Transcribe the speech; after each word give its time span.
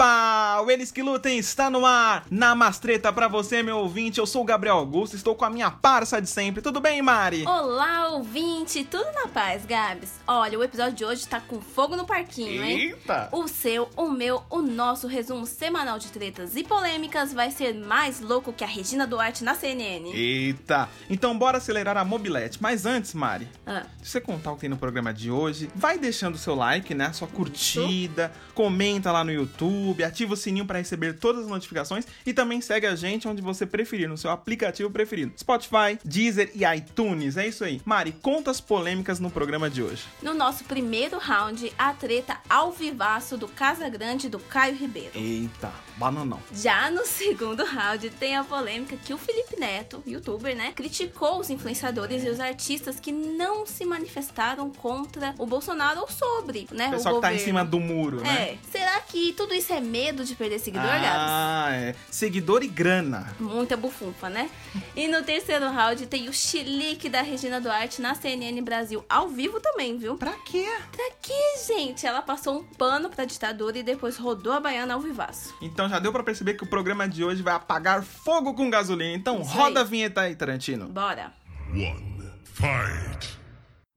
Bye. 0.00 0.39
Eles 0.70 0.92
que 0.92 1.02
Lutem 1.02 1.36
está 1.36 1.68
no 1.68 1.84
ar! 1.84 2.24
Na 2.30 2.54
Mastreta 2.54 3.12
pra 3.12 3.26
você, 3.26 3.60
meu 3.60 3.78
ouvinte. 3.78 4.20
Eu 4.20 4.26
sou 4.26 4.42
o 4.42 4.44
Gabriel 4.44 4.76
Augusto, 4.76 5.16
estou 5.16 5.34
com 5.34 5.44
a 5.44 5.50
minha 5.50 5.68
parça 5.68 6.22
de 6.22 6.28
sempre. 6.28 6.62
Tudo 6.62 6.80
bem, 6.80 7.02
Mari? 7.02 7.44
Olá, 7.44 8.10
ouvinte! 8.10 8.84
Tudo 8.84 9.10
na 9.12 9.26
paz, 9.26 9.66
Gabs? 9.66 10.12
Olha, 10.28 10.56
o 10.56 10.62
episódio 10.62 10.92
de 10.94 11.04
hoje 11.04 11.26
tá 11.26 11.40
com 11.40 11.60
fogo 11.60 11.96
no 11.96 12.06
parquinho, 12.06 12.62
hein? 12.62 12.78
Eita! 12.90 13.28
O 13.32 13.48
seu, 13.48 13.88
o 13.96 14.10
meu, 14.10 14.44
o 14.48 14.62
nosso 14.62 15.08
resumo 15.08 15.44
semanal 15.44 15.98
de 15.98 16.06
tretas 16.12 16.54
e 16.54 16.62
polêmicas 16.62 17.32
vai 17.32 17.50
ser 17.50 17.74
mais 17.74 18.20
louco 18.20 18.52
que 18.52 18.62
a 18.62 18.66
Regina 18.68 19.08
Duarte 19.08 19.42
na 19.42 19.56
CNN. 19.56 20.12
Eita! 20.14 20.88
Então 21.08 21.36
bora 21.36 21.58
acelerar 21.58 21.96
a 21.96 22.04
mobilete. 22.04 22.58
Mas 22.62 22.86
antes, 22.86 23.12
Mari, 23.12 23.48
Ah, 23.66 23.82
se 24.00 24.10
você 24.10 24.20
contar 24.20 24.52
o 24.52 24.54
que 24.54 24.60
tem 24.60 24.70
no 24.70 24.76
programa 24.76 25.12
de 25.12 25.32
hoje, 25.32 25.68
vai 25.74 25.98
deixando 25.98 26.36
o 26.36 26.38
seu 26.38 26.54
like, 26.54 26.94
né? 26.94 27.12
Sua 27.12 27.26
curtida, 27.26 28.32
comenta 28.54 29.10
lá 29.10 29.24
no 29.24 29.32
YouTube, 29.32 30.04
ativa 30.04 30.34
o 30.34 30.36
sininho 30.36 30.59
para 30.66 30.78
receber 30.78 31.14
todas 31.14 31.44
as 31.44 31.50
notificações 31.50 32.06
e 32.24 32.32
também 32.32 32.60
segue 32.60 32.86
a 32.86 32.94
gente 32.94 33.28
onde 33.28 33.42
você 33.42 33.66
preferir, 33.66 34.08
no 34.08 34.16
seu 34.16 34.30
aplicativo 34.30 34.90
preferido. 34.90 35.32
Spotify, 35.38 35.98
Deezer 36.04 36.50
e 36.54 36.64
iTunes. 36.64 37.36
É 37.36 37.46
isso 37.46 37.64
aí. 37.64 37.80
Mari, 37.84 38.12
conta 38.22 38.50
as 38.50 38.60
polêmicas 38.60 39.20
no 39.20 39.30
programa 39.30 39.68
de 39.70 39.82
hoje. 39.82 40.04
no 40.22 40.34
nosso 40.34 40.64
primeiro 40.64 41.18
round, 41.18 41.72
a 41.78 41.92
treta 41.92 42.38
ao 42.48 42.72
vivaço 42.72 43.36
do 43.36 43.48
Casa 43.48 43.88
Grande 43.88 44.28
do 44.28 44.38
Caio 44.38 44.74
Ribeiro. 44.74 45.10
Eita, 45.14 45.72
bananão. 45.96 46.40
Já 46.54 46.90
no 46.90 47.04
segundo 47.04 47.64
round, 47.64 48.08
tem 48.10 48.36
a 48.36 48.44
polêmica 48.44 48.96
que 48.96 49.12
o 49.12 49.18
Felipe 49.18 49.58
Neto, 49.58 50.02
youtuber, 50.06 50.56
né, 50.56 50.72
criticou 50.74 51.38
os 51.40 51.50
influenciadores 51.50 52.24
e 52.24 52.28
os 52.28 52.40
artistas 52.40 52.98
que 52.98 53.12
não 53.12 53.66
se 53.66 53.84
manifestaram 53.84 54.70
contra 54.70 55.34
o 55.38 55.46
Bolsonaro 55.46 56.00
ou 56.00 56.10
sobre, 56.10 56.66
né, 56.72 56.86
O 56.86 56.88
o 56.88 56.92
pessoal 56.92 57.14
que 57.16 57.20
tá 57.20 57.34
em 57.34 57.38
cima 57.38 57.64
do 57.64 57.78
muro, 57.78 58.20
né? 58.20 58.52
É. 58.52 58.58
Será 58.70 59.00
que 59.00 59.32
tudo 59.34 59.54
isso 59.54 59.72
é 59.72 59.80
medo 59.80 60.24
de 60.24 60.34
perder 60.34 60.49
seguidor, 60.58 60.86
Gabs? 60.88 61.04
Ah, 61.06 61.68
é. 61.72 61.94
Seguidor 62.10 62.62
e 62.62 62.68
grana. 62.68 63.34
Muita 63.38 63.76
bufunfa, 63.76 64.28
né? 64.28 64.50
E 64.96 65.06
no 65.08 65.22
terceiro 65.22 65.68
round 65.70 66.06
tem 66.06 66.28
o 66.28 66.32
chilique 66.32 67.08
da 67.08 67.22
Regina 67.22 67.60
Duarte 67.60 68.00
na 68.02 68.14
CNN 68.14 68.60
Brasil 68.62 69.04
ao 69.08 69.28
vivo 69.28 69.60
também, 69.60 69.96
viu? 69.98 70.16
Pra 70.16 70.32
quê? 70.44 70.66
Pra 70.92 71.10
quê, 71.22 71.56
gente? 71.66 72.06
Ela 72.06 72.22
passou 72.22 72.60
um 72.60 72.64
pano 72.64 73.08
pra 73.10 73.24
ditadura 73.24 73.78
e 73.78 73.82
depois 73.82 74.16
rodou 74.16 74.52
a 74.52 74.60
baiana 74.60 74.94
ao 74.94 75.00
vivaço. 75.00 75.54
Então 75.60 75.88
já 75.88 75.98
deu 75.98 76.12
pra 76.12 76.22
perceber 76.22 76.54
que 76.54 76.64
o 76.64 76.66
programa 76.66 77.08
de 77.08 77.22
hoje 77.24 77.42
vai 77.42 77.54
apagar 77.54 78.02
fogo 78.02 78.54
com 78.54 78.68
gasolina. 78.70 79.14
Então 79.16 79.40
Isso 79.42 79.50
roda 79.52 79.80
aí. 79.80 79.86
a 79.86 79.88
vinheta 79.88 80.20
aí, 80.22 80.34
Tarantino. 80.34 80.86
Bora. 80.88 81.32
One. 81.72 82.10
Fight. 82.44 83.39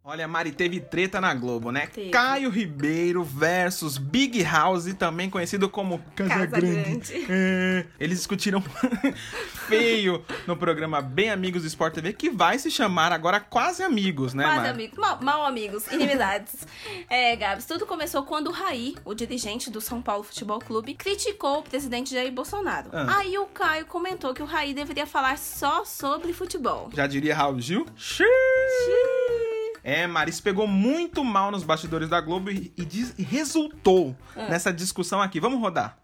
Olha, 0.06 0.28
Mari, 0.28 0.52
teve 0.52 0.82
treta 0.82 1.22
na 1.22 1.34
Globo, 1.34 1.72
né? 1.72 1.88
Teve. 1.88 2.10
Caio 2.10 2.50
Ribeiro 2.50 3.24
versus 3.24 3.98
Big 3.98 4.44
House, 4.44 4.94
também 4.96 5.30
conhecido 5.30 5.70
como 5.70 6.00
Casa, 6.14 6.30
Casa 6.30 6.48
Grande. 6.48 6.82
Grande. 6.84 7.26
É, 7.30 7.86
eles 7.98 8.18
discutiram 8.18 8.62
feio 9.70 10.22
no 10.46 10.58
programa 10.58 11.02
Bem 11.02 11.30
Amigos 11.30 11.62
do 11.62 11.68
Sport 11.70 11.94
TV, 11.94 12.12
que 12.12 12.30
vai 12.30 12.60
se 12.60 12.70
chamar 12.70 13.14
agora 13.14 13.40
Quase 13.40 13.82
Amigos, 13.82 14.34
né, 14.34 14.44
Quase 14.44 14.58
Mari? 14.58 14.70
amigos. 14.72 14.98
Mal, 14.98 15.22
mal 15.22 15.46
amigos. 15.46 15.88
Inimizades. 15.90 16.68
é, 17.10 17.34
Gabs, 17.38 17.66
tudo 17.66 17.86
começou 17.86 18.24
quando 18.24 18.48
o 18.48 18.52
Raí, 18.52 18.96
o 19.06 19.14
dirigente 19.14 19.72
do 19.72 19.80
São 19.80 20.02
Paulo 20.02 20.24
Futebol 20.26 20.60
Clube, 20.60 20.96
criticou 20.96 21.60
o 21.60 21.64
presidente 21.64 22.14
Jair 22.14 22.30
Bolsonaro. 22.34 22.90
Ah. 22.92 23.20
Aí 23.20 23.38
o 23.38 23.46
Caio 23.46 23.86
comentou 23.86 24.34
que 24.34 24.44
o 24.44 24.46
Raí 24.46 24.74
deveria 24.74 25.08
falar 25.08 25.38
só 25.38 25.86
sobre 25.86 26.34
futebol. 26.34 26.90
Já 26.94 27.08
diria 27.08 27.34
Raul 27.34 27.62
Gil? 27.62 27.86
Xiii. 27.96 29.63
É, 29.84 30.08
Maris 30.08 30.40
pegou 30.40 30.66
muito 30.68 31.24
mal 31.24 31.52
nos 31.52 31.64
bastidores 31.64 32.08
da 32.10 32.22
Globo 32.22 32.50
e, 32.50 32.74
e 32.78 32.86
diz- 32.86 33.14
e 33.20 33.24
resultou 33.24 34.16
Ah. 34.36 34.48
nessa 34.50 34.72
discussão 34.72 35.22
aqui. 35.22 35.40
Vamos 35.40 35.60
rodar. 35.60 36.00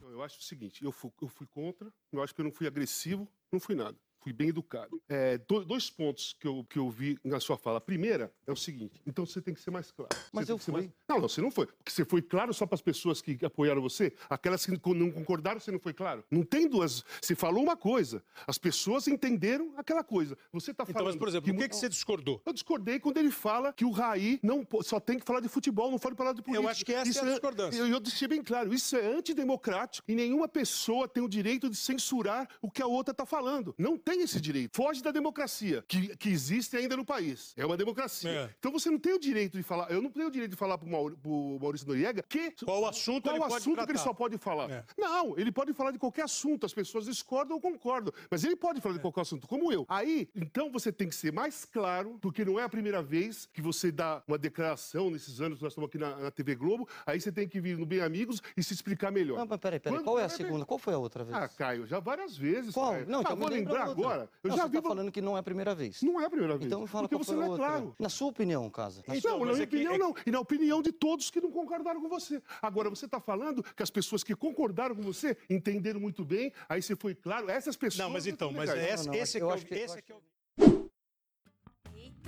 Eu 0.00 0.22
acho 0.22 0.38
o 0.38 0.42
seguinte, 0.42 0.84
eu 0.84 0.92
fui, 0.92 1.10
eu 1.22 1.28
fui 1.28 1.46
contra, 1.46 1.88
eu 2.12 2.22
acho 2.22 2.34
que 2.34 2.40
eu 2.40 2.44
não 2.44 2.52
fui 2.52 2.66
agressivo, 2.66 3.26
não 3.52 3.58
fui 3.60 3.74
nada. 3.74 3.96
Fui 4.20 4.32
bem 4.32 4.48
educado. 4.48 5.00
É, 5.08 5.38
do- 5.38 5.64
dois 5.64 5.88
pontos 5.90 6.34
que 6.38 6.46
eu, 6.46 6.64
que 6.68 6.78
eu 6.78 6.90
vi 6.90 7.18
na 7.24 7.38
sua 7.40 7.56
fala. 7.56 7.78
A 7.78 7.80
primeira 7.80 8.32
é 8.46 8.52
o 8.52 8.56
seguinte: 8.56 9.00
então 9.06 9.24
você 9.24 9.40
tem 9.40 9.54
que 9.54 9.60
ser 9.60 9.70
mais 9.70 9.90
claro. 9.90 10.10
Você 10.14 10.28
Mas 10.32 10.46
tem 10.46 10.54
eu 10.54 10.58
fui. 10.58 10.72
mais- 10.72 10.90
Não, 11.08 11.20
não, 11.20 11.28
você 11.28 11.40
não 11.40 11.50
foi. 11.50 11.66
Porque 11.66 11.90
você 11.92 12.04
foi 12.04 12.20
claro 12.22 12.52
só 12.52 12.66
para 12.66 12.74
as 12.74 12.82
pessoas 12.82 13.22
que 13.22 13.38
apoiaram 13.44 13.80
você? 13.80 14.12
Aquelas 14.28 14.64
que 14.66 14.72
não 14.94 15.10
concordaram, 15.10 15.60
você 15.60 15.70
não 15.70 15.78
foi 15.78 15.92
claro? 15.92 16.24
Não 16.30 16.42
tem 16.42 16.68
duas. 16.68 17.04
Você 17.20 17.34
falou 17.34 17.62
uma 17.62 17.76
coisa, 17.76 18.22
as 18.46 18.58
pessoas 18.58 19.06
entenderam 19.08 19.72
aquela 19.76 20.02
coisa. 20.02 20.36
Você 20.52 20.72
está 20.72 20.84
falando. 20.84 20.96
Então, 21.00 21.06
mas, 21.06 21.16
por 21.16 21.28
exemplo, 21.28 21.44
que 21.46 21.52
por 21.52 21.62
que, 21.62 21.68
que 21.68 21.76
você 21.76 21.88
discordou? 21.88 22.42
Eu 22.44 22.52
discordei 22.52 22.98
quando 22.98 23.18
ele 23.18 23.30
fala 23.30 23.72
que 23.72 23.84
o 23.84 23.90
Raí 23.90 24.38
não 24.42 24.66
só 24.82 24.98
tem 25.00 25.18
que 25.18 25.24
falar 25.24 25.40
de 25.40 25.48
futebol, 25.48 25.90
não 25.90 25.98
pode 25.98 26.16
falar 26.16 26.32
de 26.32 26.42
política. 26.42 26.70
acho 26.70 26.84
que 26.84 26.92
essa 26.92 27.02
é 27.08 27.08
a 27.08 27.24
Isso 27.24 27.30
discordância. 27.30 27.78
Eu, 27.78 27.86
eu 27.86 28.00
deixei 28.00 28.26
bem 28.28 28.42
claro, 28.42 28.72
isso 28.74 28.96
é 28.96 29.06
antidemocrático 29.06 30.10
e 30.10 30.14
nenhuma 30.14 30.48
pessoa 30.48 31.06
tem 31.08 31.22
o 31.22 31.28
direito 31.28 31.68
de 31.70 31.76
censurar 31.76 32.48
o 32.60 32.70
que 32.70 32.82
a 32.82 32.86
outra 32.86 33.12
está 33.12 33.24
falando. 33.24 33.74
Não 33.78 33.96
tem 34.08 34.22
esse 34.22 34.40
direito. 34.40 34.74
Foge 34.74 35.02
da 35.02 35.10
democracia 35.10 35.84
que, 35.86 36.16
que 36.16 36.30
existe 36.30 36.74
ainda 36.76 36.96
no 36.96 37.04
país. 37.04 37.52
É 37.56 37.66
uma 37.66 37.76
democracia. 37.76 38.30
É. 38.30 38.50
Então 38.58 38.72
você 38.72 38.90
não 38.90 38.98
tem 38.98 39.12
o 39.12 39.18
direito 39.18 39.58
de 39.58 39.62
falar. 39.62 39.90
Eu 39.90 40.00
não 40.00 40.10
tenho 40.10 40.28
o 40.28 40.30
direito 40.30 40.52
de 40.52 40.56
falar 40.56 40.78
para 40.78 40.88
o 40.88 41.58
Maurício 41.60 41.86
Noriega 41.86 42.22
que 42.22 42.52
Qual 42.64 42.86
assunto 42.86 43.24
qual 43.24 43.34
ele 43.36 43.44
o 43.44 43.48
pode 43.48 43.60
assunto 43.60 43.84
que 43.84 43.92
ele 43.92 43.98
só 43.98 44.14
pode 44.14 44.38
falar? 44.38 44.70
É. 44.70 44.84
Não, 44.96 45.38
ele 45.38 45.52
pode 45.52 45.74
falar 45.74 45.90
de 45.90 45.98
qualquer 45.98 46.22
assunto. 46.22 46.64
As 46.64 46.72
pessoas 46.72 47.04
discordam 47.04 47.56
ou 47.56 47.60
concordam. 47.60 48.12
Mas 48.30 48.44
ele 48.44 48.56
pode 48.56 48.78
É. 48.78 48.80
falar 48.80 48.94
de 48.94 49.00
qualquer 49.00 49.20
assunto, 49.20 49.46
como 49.46 49.70
eu. 49.70 49.84
Aí, 49.88 50.28
então 50.34 50.70
você 50.70 50.90
tem 50.90 51.08
que 51.08 51.14
ser 51.14 51.30
mais 51.32 51.66
claro, 51.66 52.18
porque 52.22 52.44
não 52.46 52.58
é 52.58 52.62
a 52.62 52.68
primeira 52.68 53.02
vez 53.02 53.46
que 53.52 53.60
você 53.60 53.92
dá 53.92 54.22
uma 54.26 54.38
declaração 54.38 55.10
nesses 55.10 55.40
anos 55.40 55.58
que 55.58 55.64
nós 55.64 55.72
estamos 55.72 55.88
aqui 55.88 55.98
na, 55.98 56.16
na 56.16 56.30
TV 56.30 56.54
Globo. 56.54 56.88
Aí 57.04 57.20
você 57.20 57.30
tem 57.30 57.46
que 57.46 57.60
vir 57.60 57.76
no 57.76 57.84
Bem 57.84 58.00
Amigos 58.00 58.40
e 58.56 58.62
se 58.62 58.72
explicar 58.72 59.10
melhor. 59.10 59.38
Não, 59.38 59.46
mas 59.46 59.58
peraí, 59.60 59.78
peraí. 59.78 59.98
Quando- 59.98 60.04
Qual 60.04 60.18
é 60.18 60.24
a 60.24 60.28
segunda? 60.30 60.64
Qual 60.64 60.78
foi 60.78 60.94
a 60.94 60.98
outra 60.98 61.24
vez? 61.24 61.36
Ah, 61.36 61.46
Caio, 61.48 61.86
já 61.86 62.00
várias 62.00 62.36
vezes. 62.36 62.72
Qual? 62.72 62.92
Caio. 62.92 63.06
Não, 63.06 63.18
ah, 63.18 63.22
então 63.22 63.36
vou 63.36 63.48
lembrar. 63.48 63.94
Agora. 64.02 64.30
Eu 64.42 64.50
não, 64.50 64.56
já 64.56 64.62
você 64.64 64.68
vi. 64.70 64.76
tá 64.82 64.88
falando 64.88 65.12
que 65.12 65.20
não 65.20 65.36
é 65.36 65.40
a 65.40 65.42
primeira 65.42 65.74
vez. 65.74 66.02
Não 66.02 66.20
é 66.20 66.24
a 66.24 66.30
primeira 66.30 66.56
vez. 66.56 66.66
Então 66.66 66.86
fala 66.86 67.08
porque 67.08 67.24
você 67.24 67.32
não 67.34 67.42
é 67.42 67.48
outra. 67.48 67.66
claro. 67.66 67.94
Na 67.98 68.08
sua 68.08 68.28
opinião, 68.28 68.68
Casa. 68.70 69.02
Na 69.06 69.16
Então, 69.16 69.38
não, 69.38 69.46
na 69.46 69.52
minha 69.52 69.62
é 69.62 69.66
que- 69.66 69.76
opinião 69.76 69.94
é- 69.94 69.98
não. 69.98 70.14
E 70.26 70.30
na 70.30 70.40
opinião 70.40 70.82
de 70.82 70.92
todos 70.92 71.30
que 71.30 71.40
não 71.40 71.50
concordaram 71.50 72.00
com 72.00 72.08
você. 72.08 72.42
Agora, 72.62 72.88
você 72.90 73.04
está 73.06 73.20
falando 73.20 73.62
que 73.62 73.82
as 73.82 73.90
pessoas 73.90 74.22
que 74.22 74.34
concordaram 74.34 74.94
com 74.94 75.02
você 75.02 75.36
entenderam 75.48 76.00
muito 76.00 76.24
bem, 76.24 76.52
aí 76.68 76.80
você 76.82 76.94
foi 76.96 77.14
claro, 77.14 77.50
essas 77.50 77.76
pessoas... 77.76 77.98
Não, 78.06 78.10
mas 78.10 78.26
então, 78.26 78.48
tão 78.48 78.56
mas 78.56 78.70
esse, 78.70 79.06
Não, 79.06 79.12
não, 79.12 79.20
esse, 79.22 79.38
eu 79.38 79.50
é, 79.50 79.54
acho 79.54 79.66
que, 79.66 79.74
que- 79.74 79.74
é 79.74 79.76
o- 79.76 79.80
eu 79.80 79.84
esse 79.84 79.92
acho 79.94 79.98
é 79.98 80.02
que 80.02 80.12
é 80.12 80.14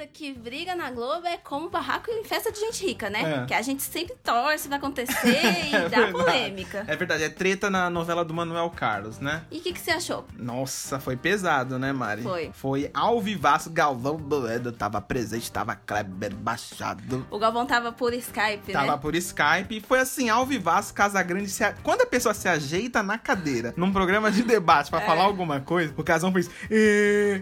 que 0.06 0.32
briga 0.32 0.74
na 0.74 0.90
Globo 0.90 1.26
é 1.26 1.36
como 1.36 1.68
barraco 1.70 2.10
em 2.10 2.24
festa 2.24 2.50
de 2.52 2.58
gente 2.60 2.84
rica, 2.86 3.08
né? 3.10 3.42
É. 3.42 3.46
Que 3.46 3.54
a 3.54 3.62
gente 3.62 3.82
sempre 3.82 4.14
torce 4.22 4.68
pra 4.68 4.76
acontecer 4.78 5.12
e 5.70 5.74
É 5.74 5.88
dá 5.88 5.88
verdade. 5.88 6.12
polêmica. 6.12 6.84
É 6.86 6.96
verdade, 6.96 7.24
é 7.24 7.28
treta 7.28 7.68
na 7.70 7.88
novela 7.90 8.24
do 8.24 8.32
Manuel 8.34 8.70
Carlos, 8.70 9.18
né? 9.18 9.42
E 9.50 9.58
o 9.58 9.60
que, 9.60 9.72
que 9.72 9.80
você 9.80 9.90
achou? 9.92 10.24
Nossa, 10.38 10.98
foi 11.00 11.16
pesado, 11.16 11.78
né, 11.78 11.92
Mari? 11.92 12.22
Foi. 12.22 12.50
Foi 12.54 12.90
ao 12.94 13.20
vivaço, 13.20 13.70
Galvão 13.70 14.16
Bueno 14.16 14.72
tava 14.72 15.00
presente, 15.00 15.50
tava 15.50 15.74
Kleber 15.74 16.34
Machado. 16.36 17.26
O 17.30 17.38
Galvão 17.38 17.66
tava 17.66 17.92
por 17.92 18.12
Skype, 18.14 18.72
Tava 18.72 18.92
né? 18.92 18.98
por 18.98 19.14
Skype 19.14 19.76
e 19.76 19.80
foi 19.80 19.98
assim, 20.00 20.28
ao 20.28 20.44
vivaço, 20.46 20.92
Casa 20.94 21.22
Grande. 21.22 21.48
Se 21.50 21.64
a- 21.64 21.74
Quando 21.82 22.02
a 22.02 22.06
pessoa 22.06 22.34
se 22.34 22.48
ajeita 22.48 23.02
na 23.02 23.18
cadeira, 23.18 23.74
num 23.76 23.92
programa 23.92 24.30
de 24.30 24.42
debate 24.42 24.88
É. 24.88 24.90
pra 24.90 25.00
falar 25.00 25.24
alguma 25.24 25.60
coisa, 25.60 25.92
o 25.96 26.02
Casão 26.04 26.32
fez 26.32 26.48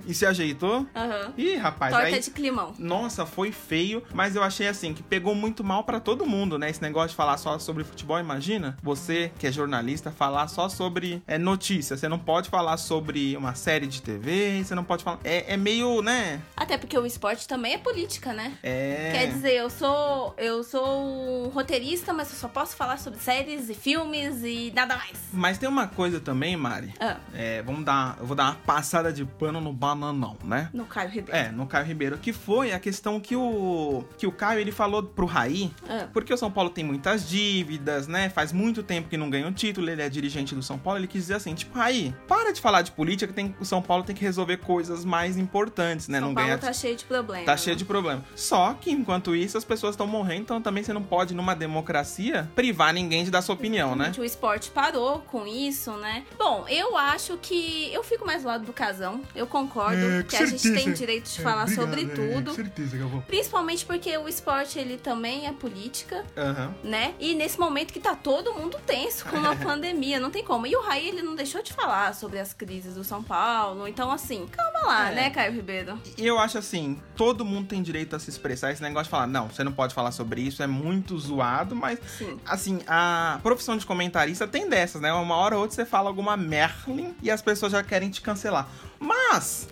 e 0.06 0.14
se 0.14 0.26
ajeitou. 0.26 0.86
Aham. 0.94 1.32
Ih, 1.36 1.56
rapaz, 1.56 1.92
Torta 1.92 2.06
aí... 2.08 2.20
de 2.20 2.30
climão. 2.48 2.75
Nossa, 2.78 3.26
foi 3.26 3.53
feio, 3.53 4.03
mas 4.14 4.34
eu 4.34 4.42
achei 4.42 4.66
assim 4.69 4.94
que 4.94 5.03
pegou 5.03 5.34
muito 5.34 5.62
mal 5.62 5.84
pra 5.84 6.00
todo 6.00 6.26
mundo, 6.26 6.59
né? 6.59 6.70
Esse 6.70 6.82
negócio 6.82 7.10
de 7.10 7.14
falar 7.16 7.36
só 7.36 7.59
sobre 7.59 7.84
futebol, 7.84 8.19
imagina? 8.19 8.76
Você 8.82 9.31
que 9.38 9.47
é 9.47 9.53
jornalista 9.53 10.10
falar 10.10 10.48
só 10.48 10.69
sobre 10.69 11.22
é, 11.26 11.38
notícia, 11.38 11.97
você 11.97 12.08
não 12.08 12.19
pode 12.19 12.48
falar 12.48 12.76
sobre 12.76 13.37
uma 13.37 13.54
série 13.54 13.87
de 13.87 14.00
TV, 14.03 14.62
você 14.64 14.75
não 14.75 14.84
pode 14.84 15.04
falar. 15.04 15.19
É, 15.25 15.54
é 15.54 15.56
meio, 15.56 16.03
né? 16.03 16.41
Até 16.56 16.78
porque 16.78 16.99
o 16.99 17.05
esporte 17.06 17.46
também 17.46 17.75
é 17.75 17.78
política, 17.78 18.32
né? 18.32 18.55
É. 18.62 19.11
Quer 19.12 19.26
dizer, 19.28 19.55
eu 19.55 19.70
sou 19.70 20.34
eu 20.38 20.62
sou 20.64 21.49
roteirista, 21.49 22.12
mas 22.12 22.31
eu 22.32 22.38
só 22.38 22.49
posso 22.49 22.76
falar 22.76 22.99
sobre 22.99 23.19
séries 23.19 23.69
e 23.69 23.75
filmes 23.75 24.43
e 24.43 24.73
nada 24.75 24.96
mais. 24.96 25.19
Mas 25.32 25.58
tem 25.58 25.69
uma 25.69 25.87
coisa 25.87 26.20
também, 26.20 26.56
Mari. 26.56 26.93
Ah, 27.00 27.17
É, 27.34 27.62
vamos 27.62 27.84
dar. 27.84 28.17
Eu 28.20 28.26
vou 28.26 28.37
dar 28.37 28.44
uma 28.44 28.55
passada 28.55 29.12
de 29.12 29.25
pano 29.25 29.61
no 29.61 29.73
bananão, 29.73 30.37
né? 30.43 30.70
no 30.73 30.84
Caio 30.84 31.11
Ribeiro. 31.11 31.37
É, 31.38 31.50
no 31.50 31.67
Caio 31.67 31.87
Ribeiro, 31.87 32.19
que 32.19 32.27
foi 32.32 32.72
a 32.72 32.78
questão 32.78 33.20
que 33.20 33.34
o 33.36 34.04
que 34.16 34.26
o 34.26 34.32
Caio 34.32 34.60
ele 34.60 34.72
falou 34.72 35.02
pro 35.02 35.26
Raí, 35.26 35.70
Ah. 35.88 36.06
porque 36.12 36.32
o 36.32 36.36
São 36.36 36.50
Paulo 36.50 36.70
tem 36.70 36.84
muitas 36.84 37.28
dívidas, 37.28 38.06
né? 38.06 38.28
Faz 38.28 38.52
muito 38.52 38.82
tempo 38.82 39.08
que 39.08 39.16
não 39.16 39.30
ganha 39.30 39.46
o 39.48 39.52
título, 39.52 39.88
ele 39.90 40.02
é 40.02 40.08
dirigente 40.08 40.54
do 40.54 40.62
São 40.62 40.78
Paulo, 40.78 40.98
ele 40.98 41.06
quis 41.06 41.22
dizer 41.22 41.34
assim, 41.34 41.54
tipo, 41.54 41.76
Raí, 41.78 42.14
para 42.26 42.52
de 42.52 42.60
falar 42.60 42.82
de 42.82 42.90
política, 42.92 43.26
que 43.28 43.32
tem, 43.34 43.54
o 43.60 43.64
São 43.64 43.80
Paulo 43.82 44.02
tem 44.04 44.14
que 44.14 44.22
resolver 44.22 44.58
coisas 44.58 45.04
mais 45.04 45.36
importantes, 45.36 46.08
né? 46.08 46.19
São 46.19 46.28
não 46.28 46.34
Paulo 46.34 46.48
ganha 46.48 46.58
tá 46.58 46.72
cheio 46.72 46.96
de 46.96 47.04
problemas. 47.04 47.46
Tá 47.46 47.56
cheio 47.56 47.76
de 47.76 47.84
problema. 47.84 48.25
Só 48.34 48.75
que, 48.75 48.90
enquanto 48.90 49.34
isso, 49.34 49.56
as 49.58 49.64
pessoas 49.64 49.94
estão 49.94 50.06
morrendo, 50.06 50.42
então 50.42 50.60
também 50.62 50.82
você 50.82 50.92
não 50.92 51.02
pode, 51.02 51.34
numa 51.34 51.54
democracia, 51.54 52.50
privar 52.54 52.92
ninguém 52.92 53.25
de 53.25 53.30
dar 53.30 53.42
sua 53.42 53.54
opinião, 53.54 53.94
né? 53.96 54.12
O 54.19 54.25
esporte 54.25 54.70
parou 54.70 55.20
com 55.20 55.46
isso, 55.46 55.92
né? 55.92 56.25
Bom, 56.38 56.64
eu 56.69 56.96
acho 56.96 57.36
que 57.40 57.90
eu 57.92 58.02
fico 58.02 58.26
mais 58.26 58.42
do 58.42 58.48
lado 58.48 58.64
do 58.64 58.72
casão. 58.72 59.20
Eu 59.34 59.46
concordo 59.46 59.96
É, 59.98 60.22
que 60.22 60.36
a 60.36 60.46
gente 60.46 60.72
tem 60.72 60.92
direito 60.92 61.30
de 61.30 61.40
É, 61.40 61.42
falar 61.42 61.62
obrigado, 61.64 61.84
sobre 61.88 62.06
é. 62.23 62.35
tudo. 62.35 62.55
certeza 62.55 62.97
que 62.97 63.03
eu 63.03 63.09
vou. 63.09 63.23
Principalmente 63.23 63.85
porque 63.87 64.17
o 64.19 64.29
esporte, 64.29 64.79
ele 64.79 64.97
também 64.97 65.47
é 65.47 65.53
política, 65.53 66.25
Aham. 66.37 66.75
né? 66.82 67.15
E 67.19 67.35
nesse 67.35 67.59
momento 67.59 67.93
que 67.93 68.00
tá 68.00 68.15
todo 68.15 68.53
mundo 68.55 68.79
tenso 68.87 69.25
com 69.26 69.37
a 69.37 69.55
pandemia, 69.56 70.19
não 70.20 70.31
tem 70.31 70.44
como. 70.44 70.67
E 70.67 70.75
o 70.76 70.82
Raí, 70.82 71.09
ele 71.09 71.23
não 71.23 71.35
deixou 71.35 71.62
de 71.62 71.73
falar 71.73 72.15
sobre 72.15 72.38
as 72.38 72.53
crises 72.53 72.94
do 72.94 73.05
São 73.05 73.23
Paulo. 73.23 73.87
Então, 73.88 74.11
assim, 74.11 74.47
calma 74.50 74.87
lá, 74.87 75.11
É. 75.11 75.15
né, 75.15 75.31
Caio 75.31 75.53
Ribeiro? 75.53 75.99
E 76.17 76.26
eu 76.26 76.38
acho 76.38 76.59
assim, 76.59 77.00
todo 77.17 77.44
mundo 77.44 77.69
tem 77.69 77.82
direito 77.82 78.15
a 78.17 78.19
se 78.19 78.31
expressar. 78.31 78.73
Esse 78.73 78.82
negócio 78.82 79.05
de 79.05 79.11
falar, 79.11 79.26
não, 79.26 79.49
você 79.49 79.62
não 79.64 79.73
pode 79.73 79.94
falar 79.94 80.12
sobre 80.12 80.41
isso, 80.41 80.62
é 80.62 80.67
muito 80.67 81.19
zoado, 81.19 81.75
mas 81.76 81.99
Sim. 82.19 82.38
assim, 82.47 82.81
a 82.87 83.38
profissão 83.43 83.76
de 83.76 83.85
comentarista 83.87 84.47
tem 84.47 84.69
dessas, 84.69 85.00
né? 85.00 85.12
Uma 85.12 85.37
hora 85.37 85.55
ou 85.56 85.62
outra 85.62 85.75
você 85.76 85.85
fala 85.85 86.09
alguma 86.09 86.37
Merlin 86.37 87.14
e 87.23 87.31
as 87.31 87.43
pessoas 87.43 87.73
já 87.73 87.82
querem 87.82 88.11
te 88.11 88.21
cancelar. 88.21 88.69
Mas 89.00 89.18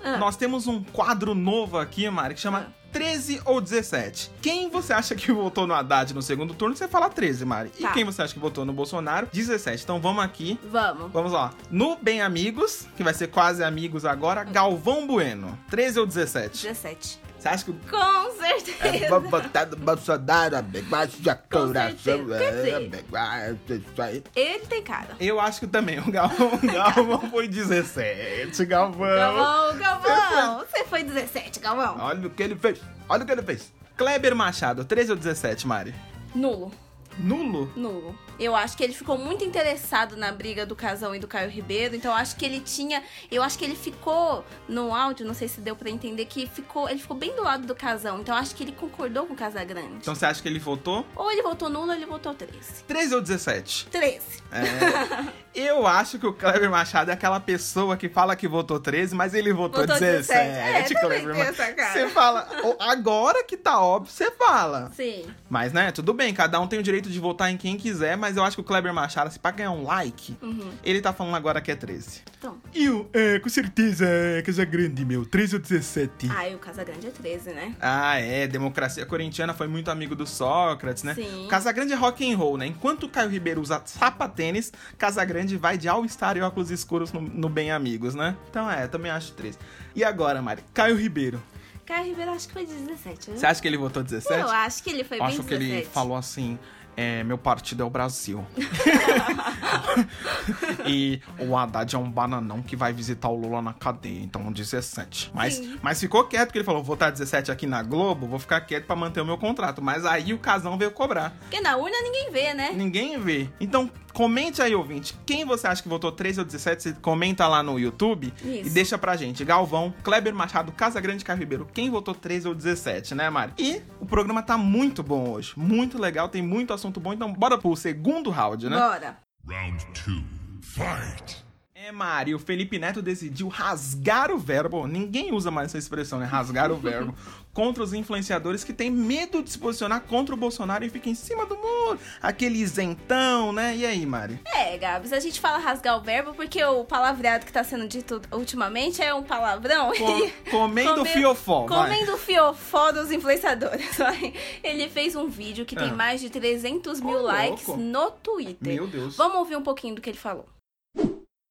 Ah. 0.04 0.16
nós 0.18 0.36
temos 0.36 0.66
um 0.66 0.82
quadro 0.82 1.34
novo 1.34 1.78
aqui, 1.78 2.08
Mari, 2.10 2.34
que 2.34 2.40
chama 2.40 2.66
Ah. 2.68 2.86
13 2.92 3.42
ou 3.44 3.60
17. 3.60 4.30
Quem 4.40 4.70
você 4.70 4.92
acha 4.94 5.14
que 5.14 5.30
votou 5.30 5.66
no 5.66 5.74
Haddad 5.74 6.14
no 6.14 6.22
segundo 6.22 6.54
turno, 6.54 6.74
você 6.74 6.88
fala 6.88 7.10
13, 7.10 7.44
Mari. 7.44 7.70
E 7.78 7.82
Tá. 7.82 7.92
quem 7.92 8.04
você 8.04 8.22
acha 8.22 8.32
que 8.32 8.40
votou 8.40 8.64
no 8.64 8.72
Bolsonaro, 8.72 9.28
17. 9.30 9.82
Então 9.82 10.00
vamos 10.00 10.24
aqui. 10.24 10.58
Vamos. 10.70 11.12
Vamos 11.12 11.32
lá. 11.32 11.52
No 11.70 11.96
Bem 11.96 12.22
Amigos, 12.22 12.86
que 12.96 13.02
vai 13.02 13.12
ser 13.12 13.26
quase 13.26 13.62
amigos 13.62 14.06
agora, 14.06 14.44
Galvão 14.44 15.06
Bueno. 15.06 15.58
13 15.68 15.98
ou 16.00 16.06
17? 16.06 16.62
17. 16.62 17.20
Você 17.38 17.48
acha 17.48 17.64
que 17.64 17.70
o 17.70 17.74
Com 17.74 18.32
certeza. 18.38 19.08
Vou 19.08 19.20
botar 19.20 19.64
do 19.64 19.76
Bolsonaro, 19.76 20.56
amigo, 20.56 20.86
mas 20.90 21.12
de 21.12 21.34
coração. 21.50 22.34
é, 22.34 22.76
amigo, 22.76 23.58
isso 23.70 24.02
aí. 24.02 24.24
Ele 24.34 24.66
tem 24.66 24.82
cara. 24.82 25.16
Eu 25.20 25.38
acho 25.38 25.60
que 25.60 25.66
também. 25.66 25.98
O 25.98 26.10
Galvão, 26.10 26.54
o 26.54 26.66
Galvão 26.66 27.30
foi 27.30 27.48
17. 27.48 28.64
Galvão. 28.64 29.06
Galvão, 29.16 29.78
Galvão. 29.78 30.58
Você 30.60 30.84
foi 30.84 31.02
17, 31.02 31.60
Galvão. 31.60 31.96
Olha 32.00 32.26
o 32.26 32.30
que 32.30 32.42
ele 32.42 32.56
fez. 32.56 32.80
Olha 33.08 33.22
o 33.22 33.26
que 33.26 33.32
ele 33.32 33.42
fez. 33.42 33.72
Kleber 33.96 34.34
Machado, 34.34 34.84
13 34.84 35.12
ou 35.12 35.16
17, 35.16 35.66
Mari? 35.66 35.94
Nulo. 36.34 36.70
Nulo? 37.18 37.70
Nulo. 37.76 38.18
Eu 38.38 38.54
acho 38.54 38.76
que 38.76 38.84
ele 38.84 38.92
ficou 38.92 39.16
muito 39.16 39.42
interessado 39.44 40.16
na 40.16 40.30
briga 40.30 40.66
do 40.66 40.76
Casão 40.76 41.14
e 41.14 41.18
do 41.18 41.26
Caio 41.26 41.50
Ribeiro, 41.50 41.96
então 41.96 42.10
eu 42.12 42.16
acho 42.16 42.36
que 42.36 42.44
ele 42.44 42.60
tinha, 42.60 43.02
eu 43.30 43.42
acho 43.42 43.58
que 43.58 43.64
ele 43.64 43.74
ficou 43.74 44.44
no 44.68 44.94
áudio, 44.94 45.26
não 45.26 45.32
sei 45.32 45.48
se 45.48 45.60
deu 45.60 45.74
pra 45.74 45.88
entender 45.88 46.26
que 46.26 46.46
ficou, 46.46 46.88
ele 46.88 46.98
ficou 46.98 47.16
bem 47.16 47.34
do 47.34 47.42
lado 47.42 47.66
do 47.66 47.74
Casão, 47.74 48.20
então 48.20 48.34
eu 48.34 48.40
acho 48.40 48.54
que 48.54 48.62
ele 48.62 48.72
concordou 48.72 49.26
com 49.26 49.32
o 49.32 49.36
Casagrande. 49.36 49.96
Então 50.02 50.14
você 50.14 50.26
acha 50.26 50.42
que 50.42 50.48
ele 50.48 50.58
votou? 50.58 51.06
Ou 51.16 51.30
ele 51.32 51.42
votou 51.42 51.70
nulo 51.70 51.88
ou 51.88 51.94
ele 51.94 52.04
votou 52.06 52.34
13. 52.34 52.84
13 52.86 53.14
ou 53.14 53.22
17? 53.22 53.86
13. 53.86 54.20
É, 54.52 55.32
eu 55.68 55.86
acho 55.86 56.18
que 56.18 56.26
o 56.26 56.32
Kleber 56.34 56.70
Machado 56.70 57.10
é 57.10 57.14
aquela 57.14 57.40
pessoa 57.40 57.96
que 57.96 58.08
fala 58.08 58.36
que 58.36 58.46
votou 58.46 58.78
13, 58.78 59.14
mas 59.14 59.32
ele 59.32 59.52
votou, 59.52 59.80
Votou 59.80 59.98
17. 59.98 60.26
17. 60.28 60.92
É, 60.94 61.00
Kleber 61.00 61.34
tem 61.34 61.44
Machado. 61.44 61.92
Você 61.92 62.08
fala, 62.08 62.48
"Ô, 62.62 62.76
agora 62.80 63.42
que 63.44 63.56
tá 63.56 63.80
óbvio, 63.80 64.12
você 64.12 64.30
fala. 64.30 64.90
Sim. 64.94 65.24
Mas, 65.48 65.72
né, 65.72 65.90
tudo 65.90 66.12
bem, 66.12 66.34
cada 66.34 66.60
um 66.60 66.66
tem 66.66 66.78
o 66.78 66.82
direito 66.82 67.05
de 67.10 67.18
votar 67.20 67.50
em 67.50 67.56
quem 67.56 67.76
quiser, 67.76 68.16
mas 68.16 68.36
eu 68.36 68.44
acho 68.44 68.56
que 68.56 68.60
o 68.60 68.64
Kleber 68.64 68.92
Machado, 68.92 69.30
se 69.30 69.38
pra 69.38 69.50
ganhar 69.50 69.70
um 69.72 69.84
like, 69.84 70.36
Uhum. 70.42 70.70
ele 70.84 71.00
tá 71.00 71.12
falando 71.12 71.34
agora 71.34 71.60
que 71.60 71.70
é 71.70 71.76
13. 71.76 72.22
Então. 72.38 72.56
Eu, 72.74 73.08
é, 73.12 73.38
com 73.38 73.48
certeza, 73.48 74.06
é 74.06 74.42
Casa 74.42 74.64
Grande, 74.64 75.04
meu, 75.04 75.24
13 75.24 75.56
ou 75.56 75.60
17. 75.60 76.30
Ah, 76.34 76.48
e 76.48 76.54
o 76.54 76.58
Casagrande 76.58 77.06
é 77.06 77.10
13, 77.10 77.50
né? 77.50 77.74
Ah, 77.80 78.16
é, 78.18 78.46
democracia 78.46 79.04
corintiana 79.06 79.52
foi 79.54 79.66
muito 79.66 79.90
amigo 79.90 80.14
do 80.14 80.26
Sócrates, 80.26 81.02
né? 81.02 81.14
Sim. 81.14 81.46
Casagrande 81.48 81.92
é 81.92 81.96
rock 81.96 82.30
and 82.30 82.36
roll, 82.36 82.56
né? 82.56 82.66
Enquanto 82.66 83.04
o 83.04 83.08
Caio 83.08 83.28
Ribeiro 83.30 83.60
usa 83.60 83.82
sapatênis, 83.84 84.72
Casagrande 84.98 85.56
vai 85.56 85.76
de 85.76 85.88
All-Star 85.88 86.36
e 86.36 86.40
óculos 86.40 86.70
escuros 86.70 87.12
no, 87.12 87.20
no 87.20 87.48
Bem 87.48 87.70
Amigos, 87.70 88.14
né? 88.14 88.36
Então 88.50 88.70
é, 88.70 88.86
também 88.86 89.10
acho 89.10 89.32
13. 89.32 89.58
E 89.94 90.04
agora, 90.04 90.40
Mari? 90.42 90.62
Caio 90.72 90.96
Ribeiro. 90.96 91.42
Caio 91.84 92.06
Ribeiro 92.06 92.32
acho 92.32 92.48
que 92.48 92.52
foi 92.52 92.66
17, 92.66 93.30
viu? 93.30 93.38
Você 93.38 93.46
acha 93.46 93.62
que 93.62 93.68
ele 93.68 93.76
votou 93.76 94.02
17? 94.02 94.40
Eu 94.40 94.48
acho 94.48 94.82
que 94.82 94.90
ele 94.90 95.04
foi 95.04 95.18
Eu 95.18 95.20
bem 95.24 95.28
acho 95.28 95.42
que 95.44 95.56
17. 95.56 95.72
ele 95.72 95.84
falou 95.84 96.16
assim: 96.16 96.58
é, 96.96 97.22
meu 97.22 97.36
partido 97.36 97.82
é 97.82 97.86
o 97.86 97.90
Brasil. 97.90 98.44
e 100.86 101.20
o 101.38 101.56
Haddad 101.56 101.94
é 101.94 101.98
um 101.98 102.10
bananão 102.10 102.62
que 102.62 102.74
vai 102.74 102.92
visitar 102.92 103.28
o 103.28 103.36
Lula 103.36 103.60
na 103.60 103.74
cadeia, 103.74 104.22
então 104.22 104.50
17. 104.50 105.30
Mas, 105.34 105.54
Sim. 105.54 105.78
mas 105.82 106.00
ficou 106.00 106.24
quieto, 106.24 106.46
porque 106.46 106.58
ele 106.58 106.64
falou: 106.64 106.82
vou 106.82 106.96
votar 106.96 107.12
17 107.12 107.52
aqui 107.52 107.66
na 107.66 107.82
Globo, 107.82 108.26
vou 108.26 108.38
ficar 108.38 108.62
quieto 108.62 108.86
pra 108.86 108.96
manter 108.96 109.20
o 109.20 109.26
meu 109.26 109.36
contrato. 109.36 109.82
Mas 109.82 110.06
aí 110.06 110.32
o 110.32 110.38
casão 110.38 110.78
veio 110.78 110.90
cobrar. 110.90 111.36
Porque 111.40 111.60
na 111.60 111.76
urna 111.76 111.96
ninguém 112.02 112.30
vê, 112.30 112.54
né? 112.54 112.72
Ninguém 112.72 113.20
vê. 113.20 113.48
Então, 113.60 113.90
comente 114.16 114.62
aí, 114.62 114.74
ouvinte. 114.74 115.14
Quem 115.26 115.44
você 115.44 115.66
acha 115.66 115.82
que 115.82 115.90
votou 115.90 116.10
13 116.10 116.40
ou 116.40 116.46
17? 116.46 116.82
Você 116.82 116.92
comenta 116.94 117.46
lá 117.46 117.62
no 117.62 117.78
YouTube 117.78 118.32
e 118.42 118.60
Isso. 118.62 118.72
deixa 118.72 118.96
pra 118.96 119.14
gente. 119.14 119.44
Galvão, 119.44 119.92
Kleber 120.02 120.34
Machado, 120.34 120.72
Casa 120.72 120.98
Grande 121.02 121.22
Caio 121.22 121.38
Ribeiro. 121.38 121.68
Quem 121.70 121.90
votou 121.90 122.14
13 122.14 122.48
ou 122.48 122.54
17, 122.54 123.14
né, 123.14 123.28
Mari? 123.28 123.52
E 123.58 123.82
o 124.00 124.06
programa 124.06 124.42
tá 124.42 124.56
muito 124.56 125.02
bom 125.02 125.28
hoje. 125.28 125.52
Muito 125.54 126.00
legal, 126.00 126.30
tem 126.30 126.40
muito 126.40 126.72
assunto 126.72 126.98
bom. 126.98 127.12
Então, 127.12 127.30
bora 127.30 127.58
pro 127.58 127.76
segundo 127.76 128.30
round, 128.30 128.70
né? 128.70 128.78
Bora. 128.78 129.18
Round 129.46 129.84
two. 129.92 130.24
Fight. 130.62 131.45
É, 131.86 131.92
Mari, 131.92 132.34
o 132.34 132.38
Felipe 132.40 132.80
Neto 132.80 133.00
decidiu 133.00 133.46
rasgar 133.46 134.32
o 134.32 134.38
verbo. 134.38 134.88
Ninguém 134.88 135.32
usa 135.32 135.52
mais 135.52 135.68
essa 135.68 135.78
expressão, 135.78 136.18
né? 136.18 136.26
Rasgar 136.26 136.72
o 136.72 136.76
verbo. 136.76 137.14
Contra 137.54 137.80
os 137.80 137.92
influenciadores 137.94 138.64
que 138.64 138.72
têm 138.72 138.90
medo 138.90 139.40
de 139.40 139.48
se 139.50 139.58
posicionar 139.58 140.02
contra 140.02 140.34
o 140.34 140.36
Bolsonaro 140.36 140.84
e 140.84 140.90
ficam 140.90 141.10
em 141.10 141.14
cima 141.14 141.46
do 141.46 141.56
muro. 141.56 141.98
Aquele 142.20 142.58
isentão, 142.58 143.50
né? 143.50 143.74
E 143.74 143.86
aí, 143.86 144.04
Mari? 144.04 144.38
É, 144.44 144.76
Gabs, 144.76 145.10
a 145.10 145.20
gente 145.20 145.40
fala 145.40 145.56
rasgar 145.56 145.96
o 145.96 146.02
verbo 146.02 146.34
porque 146.34 146.62
o 146.62 146.84
palavreado 146.84 147.46
que 147.46 147.52
tá 147.52 147.64
sendo 147.64 147.88
dito 147.88 148.20
ultimamente 148.30 149.00
é 149.00 149.14
um 149.14 149.22
palavrão. 149.22 149.90
Co- 149.96 150.18
e- 150.26 150.50
comendo 150.50 150.96
Come- 150.96 151.08
fiofó, 151.08 151.66
vai. 151.66 151.78
Comendo 151.96 152.12
o 152.14 152.18
fiofó 152.18 152.92
dos 152.92 153.10
influenciadores. 153.10 153.88
vai. 153.96 154.34
Ele 154.62 154.86
fez 154.90 155.16
um 155.16 155.26
vídeo 155.28 155.64
que 155.64 155.74
tem 155.76 155.88
Ah. 155.90 155.94
mais 155.94 156.20
de 156.20 156.28
300 156.28 157.00
mil 157.00 157.20
Ô, 157.20 157.22
likes 157.22 157.66
louco. 157.68 157.80
no 157.82 158.10
Twitter. 158.10 158.56
Meu 158.74 158.86
Deus. 158.86 159.16
Vamos 159.16 159.38
ouvir 159.38 159.56
um 159.56 159.62
pouquinho 159.62 159.94
do 159.94 160.02
que 160.02 160.10
ele 160.10 160.18
falou. 160.18 160.46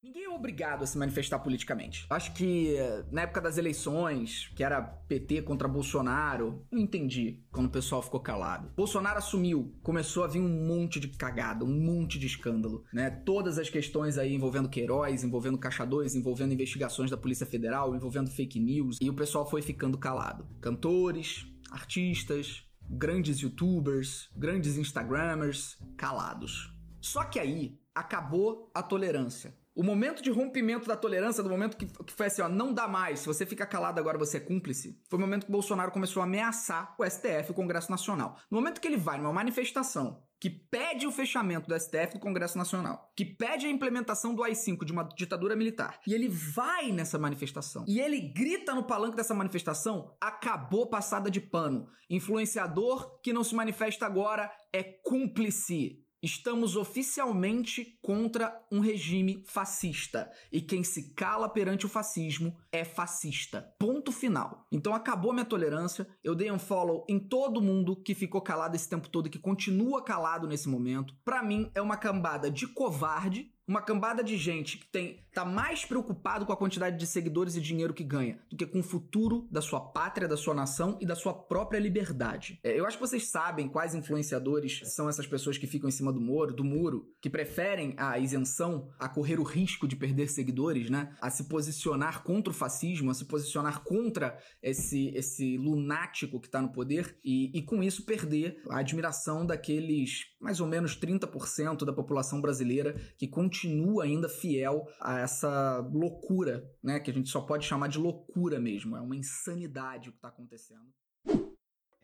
Ninguém 0.06 0.22
é 0.22 0.30
obrigado 0.30 0.84
a 0.84 0.86
se 0.86 0.96
manifestar 0.96 1.40
politicamente. 1.40 2.06
Acho 2.08 2.32
que 2.32 2.76
na 3.10 3.22
época 3.22 3.40
das 3.40 3.58
eleições, 3.58 4.48
que 4.54 4.62
era 4.62 4.80
PT 4.80 5.42
contra 5.42 5.66
Bolsonaro, 5.66 6.64
não 6.70 6.80
entendi 6.80 7.42
quando 7.50 7.66
o 7.66 7.70
pessoal 7.70 8.00
ficou 8.00 8.20
calado. 8.20 8.70
Bolsonaro 8.76 9.18
assumiu, 9.18 9.74
começou 9.82 10.22
a 10.22 10.28
vir 10.28 10.38
um 10.38 10.64
monte 10.64 11.00
de 11.00 11.08
cagada, 11.08 11.64
um 11.64 11.80
monte 11.80 12.20
de 12.20 12.26
escândalo, 12.28 12.84
né? 12.92 13.10
Todas 13.10 13.58
as 13.58 13.68
questões 13.68 14.16
aí 14.16 14.32
envolvendo 14.32 14.68
Queiroz, 14.68 15.24
envolvendo 15.24 15.58
Caixa 15.58 15.84
2, 15.84 16.14
envolvendo 16.14 16.54
investigações 16.54 17.10
da 17.10 17.16
Polícia 17.16 17.44
Federal, 17.44 17.92
envolvendo 17.92 18.30
fake 18.30 18.60
news, 18.60 18.98
e 19.00 19.10
o 19.10 19.14
pessoal 19.14 19.44
foi 19.50 19.60
ficando 19.60 19.98
calado. 19.98 20.46
Cantores, 20.60 21.52
artistas, 21.68 22.64
grandes 22.88 23.40
youtubers, 23.40 24.30
grandes 24.36 24.78
instagramers, 24.78 25.76
calados. 25.96 26.72
Só 27.00 27.24
que 27.24 27.40
aí 27.40 27.76
acabou 27.92 28.70
a 28.72 28.84
tolerância. 28.84 29.52
O 29.76 29.82
momento 29.82 30.22
de 30.22 30.30
rompimento 30.30 30.88
da 30.88 30.96
tolerância, 30.96 31.42
do 31.42 31.50
momento 31.50 31.76
que, 31.76 31.84
que 31.84 32.12
foi 32.14 32.28
assim, 32.28 32.40
ó, 32.40 32.48
não 32.48 32.72
dá 32.72 32.88
mais, 32.88 33.20
se 33.20 33.26
você 33.26 33.44
fica 33.44 33.66
calado 33.66 34.00
agora 34.00 34.16
você 34.16 34.38
é 34.38 34.40
cúmplice, 34.40 34.98
foi 35.06 35.18
o 35.18 35.20
momento 35.20 35.44
que 35.44 35.52
Bolsonaro 35.52 35.92
começou 35.92 36.22
a 36.22 36.24
ameaçar 36.24 36.94
o 36.98 37.04
STF, 37.04 37.50
o 37.50 37.54
Congresso 37.54 37.90
Nacional. 37.90 38.38
No 38.50 38.56
momento 38.56 38.80
que 38.80 38.88
ele 38.88 38.96
vai 38.96 39.18
numa 39.18 39.34
manifestação 39.34 40.24
que 40.40 40.48
pede 40.48 41.06
o 41.06 41.12
fechamento 41.12 41.68
do 41.68 41.78
STF 41.78 42.14
do 42.14 42.20
Congresso 42.20 42.56
Nacional, 42.58 43.12
que 43.14 43.24
pede 43.24 43.66
a 43.66 43.70
implementação 43.70 44.34
do 44.34 44.42
AI-5 44.42 44.84
de 44.84 44.92
uma 44.92 45.04
ditadura 45.04 45.56
militar, 45.56 45.98
e 46.06 46.14
ele 46.14 46.28
vai 46.28 46.92
nessa 46.92 47.18
manifestação, 47.18 47.84
e 47.86 48.00
ele 48.00 48.20
grita 48.20 48.74
no 48.74 48.84
palanque 48.84 49.16
dessa 49.16 49.34
manifestação, 49.34 50.14
acabou 50.20 50.88
passada 50.88 51.30
de 51.30 51.40
pano. 51.40 51.88
Influenciador 52.08 53.20
que 53.20 53.32
não 53.32 53.42
se 53.42 53.54
manifesta 53.54 54.06
agora 54.06 54.50
é 54.72 54.82
cúmplice. 54.82 56.05
Estamos 56.26 56.74
oficialmente 56.74 57.96
contra 58.02 58.60
um 58.68 58.80
regime 58.80 59.44
fascista. 59.46 60.28
E 60.50 60.60
quem 60.60 60.82
se 60.82 61.14
cala 61.14 61.48
perante 61.48 61.86
o 61.86 61.88
fascismo 61.88 62.58
é 62.72 62.84
fascista. 62.84 63.72
Ponto 63.78 64.10
final. 64.10 64.66
Então 64.72 64.92
acabou 64.92 65.32
minha 65.32 65.44
tolerância. 65.44 66.04
Eu 66.24 66.34
dei 66.34 66.50
um 66.50 66.58
follow 66.58 67.06
em 67.08 67.20
todo 67.20 67.62
mundo 67.62 67.94
que 67.94 68.12
ficou 68.12 68.40
calado 68.40 68.74
esse 68.74 68.88
tempo 68.88 69.08
todo 69.08 69.28
e 69.28 69.30
que 69.30 69.38
continua 69.38 70.02
calado 70.02 70.48
nesse 70.48 70.68
momento. 70.68 71.14
Pra 71.24 71.44
mim, 71.44 71.70
é 71.76 71.80
uma 71.80 71.96
cambada 71.96 72.50
de 72.50 72.66
covarde. 72.66 73.54
Uma 73.68 73.82
cambada 73.82 74.22
de 74.22 74.36
gente 74.36 74.78
que 74.78 74.86
tem 74.86 75.26
tá 75.36 75.44
mais 75.44 75.84
preocupado 75.84 76.46
com 76.46 76.52
a 76.52 76.56
quantidade 76.56 76.96
de 76.96 77.06
seguidores 77.06 77.56
e 77.56 77.60
dinheiro 77.60 77.92
que 77.92 78.02
ganha 78.02 78.40
do 78.48 78.56
que 78.56 78.64
com 78.64 78.78
o 78.78 78.82
futuro 78.82 79.46
da 79.50 79.60
sua 79.60 79.80
pátria, 79.80 80.26
da 80.26 80.36
sua 80.36 80.54
nação 80.54 80.96
e 80.98 81.04
da 81.04 81.14
sua 81.14 81.34
própria 81.34 81.78
liberdade. 81.78 82.58
É, 82.64 82.78
eu 82.78 82.86
acho 82.86 82.96
que 82.96 83.06
vocês 83.06 83.28
sabem 83.28 83.68
quais 83.68 83.94
influenciadores 83.94 84.80
são 84.94 85.08
essas 85.10 85.26
pessoas 85.26 85.58
que 85.58 85.66
ficam 85.66 85.88
em 85.88 85.92
cima 85.92 86.10
do 86.10 86.20
muro, 86.20 86.54
do 86.54 86.64
muro, 86.64 87.12
que 87.20 87.28
preferem 87.28 87.94
a 87.98 88.18
isenção 88.18 88.88
a 88.98 89.08
correr 89.08 89.38
o 89.38 89.42
risco 89.42 89.86
de 89.86 89.94
perder 89.94 90.28
seguidores, 90.28 90.88
né? 90.88 91.14
A 91.20 91.28
se 91.28 91.44
posicionar 91.44 92.22
contra 92.22 92.52
o 92.52 92.56
fascismo, 92.56 93.10
a 93.10 93.14
se 93.14 93.26
posicionar 93.26 93.82
contra 93.82 94.38
esse 94.62 95.08
esse 95.14 95.58
lunático 95.58 96.40
que 96.40 96.48
tá 96.48 96.62
no 96.62 96.72
poder 96.72 97.18
e, 97.24 97.50
e 97.56 97.62
com 97.62 97.82
isso 97.82 98.06
perder 98.06 98.62
a 98.70 98.78
admiração 98.78 99.44
daqueles 99.44 100.35
mais 100.46 100.60
ou 100.60 100.66
menos 100.68 100.96
30% 100.96 101.84
da 101.84 101.92
população 101.92 102.40
brasileira 102.40 102.94
que 103.18 103.26
continua 103.26 104.04
ainda 104.04 104.28
fiel 104.28 104.86
a 105.00 105.18
essa 105.18 105.80
loucura, 105.92 106.64
né? 106.80 107.00
Que 107.00 107.10
a 107.10 107.14
gente 107.14 107.28
só 107.28 107.40
pode 107.40 107.66
chamar 107.66 107.88
de 107.88 107.98
loucura 107.98 108.60
mesmo. 108.60 108.96
É 108.96 109.00
uma 109.00 109.16
insanidade 109.16 110.08
o 110.08 110.12
que 110.12 110.20
tá 110.20 110.28
acontecendo. 110.28 110.86